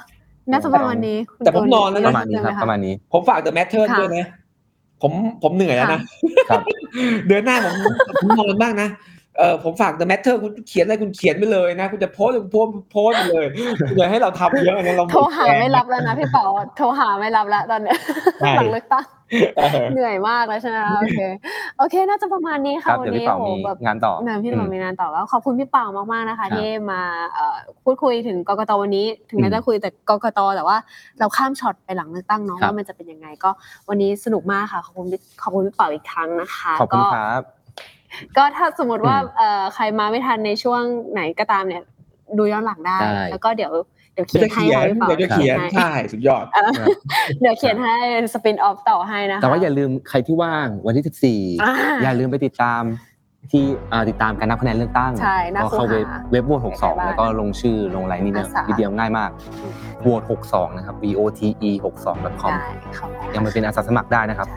[0.52, 4.28] น่าจะประมาณนี้คุณแต่ผมตูนอนแล้วปนะระมาณนี้ครับใช่ไหประมาณนี้ ผมฝากเดอะแมทเทิร์ค่ะด้วยนะ
[5.08, 6.02] ผมผมเหนื่อยแล้วนะ
[6.50, 6.62] ครับ
[7.28, 7.76] เดือนหน้าผม
[8.22, 8.90] ผมนอนบ้างนะ
[9.38, 13.46] เออผมฝาก The Matter คุณเขียนอะไรคุณเขียนไปเลยนะ คุณจะโพสต์คุณโพสต์โพสต์ไปเลย
[13.90, 16.46] คุณอย่าให้เราทำเยอะนะเราโทรหาไม่รับแล้วนะพี่เปา
[16.78, 17.98] โทรหาไม่รับแล้วตอนเนี้ย
[18.40, 19.06] ใช่หลังเลือกตั้ง
[19.58, 21.20] เออเหนื่อยมากแล้วใช่ไหมคะโอเค
[21.78, 27.02] โอเค น่าจะประมาณนี้คค่ะรับวันเดี๋ยวพี่นี้เป่าโหมีแบบงานต่อนะพี่อืหนุ่มมมีนานต่อแล้วขอบคุณพี่เปามากๆนะคะครับที่มา
[27.34, 30.78] เอ่อพูดคุยถึงกกตวันนี้ ถึงแม้อืมจะคุยแต่กกตแต่ว่า
[31.20, 33.50] เราข้ามช็อตไปหลังเลือกตั้งเนาะครับว่ามันจะเป็นยังไงก็
[33.90, 37.42] วันนี้สนุกมากค่ะขอบคุณพี่ขอบคุณพี่เปาอีกครั้งนะคะขอบคุณก็ครับ
[38.38, 41.84] ก็ถ้าสมมติว่าอืมเอ่อใครมาไม่ทันในช่วงไหนก็ตามเนี่ย
[42.38, 43.72] ดูย้อนหลังได้ได้แล้วก็เดี๋ยว
[44.14, 46.72] เดี๋ยวเขีเดี๋ยยวนจะให้เขียนค่ะพี่เปาเดี๋ยวจะเขียนให้ใช่สุดยอดเออ
[47.42, 47.96] เดี๋ยวเขียนให้
[48.34, 52.84] สปินออฟต่อให้นะคะแต่ว่าอย่าลืมใครที่ว่างวันที่อ่า14 อย่าลืมไปติดตาม
[53.52, 59.30] ที่อ่าติดตามการนับคะแนนเลือกตั้งใช่น่าก็เข้าค้นเว็บหาเว็บโหวตใครๆบ้าง62 แล้วก็ลงชื่อลงอะไรนี่เนี่ยอาสาวิดีโอง่ายมาก
[60.02, 64.48] โหวต62 นะครับ v o t e 62 com ได้ขอบคุณยังไปเป็นอาสาสมัครได้นะครับ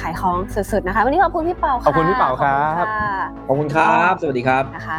[0.00, 4.98] ขายของสุดๆนะคะ วันนี้ขอบคุณพี่เปาะขอบคุณพี่เปาครับ ขอณค่ะขอบคุณครับ สวัสดีครับ นะคะ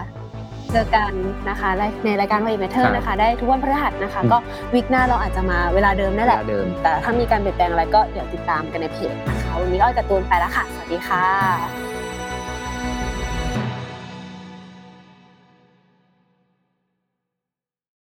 [0.73, 1.13] เจอกัน
[1.49, 4.37] นะคะในในรายการวายเมเทอครัร์บนะคะ ได้ทุกวันพฤหัสนะคะ อืม ก็
[4.73, 11.25] วิกหน้าเราอาจจะมาเวลาเดิมนั่นแหละเวลาเดิม แต่ถ้ามีการเปลี่ยนแปลงอะไรก็เดี๋ยวติดตามกันในเพจนะคะ วันนี้ก็เอาการ์ตูนไปแล้วค่ะ สวัสดีค่ะ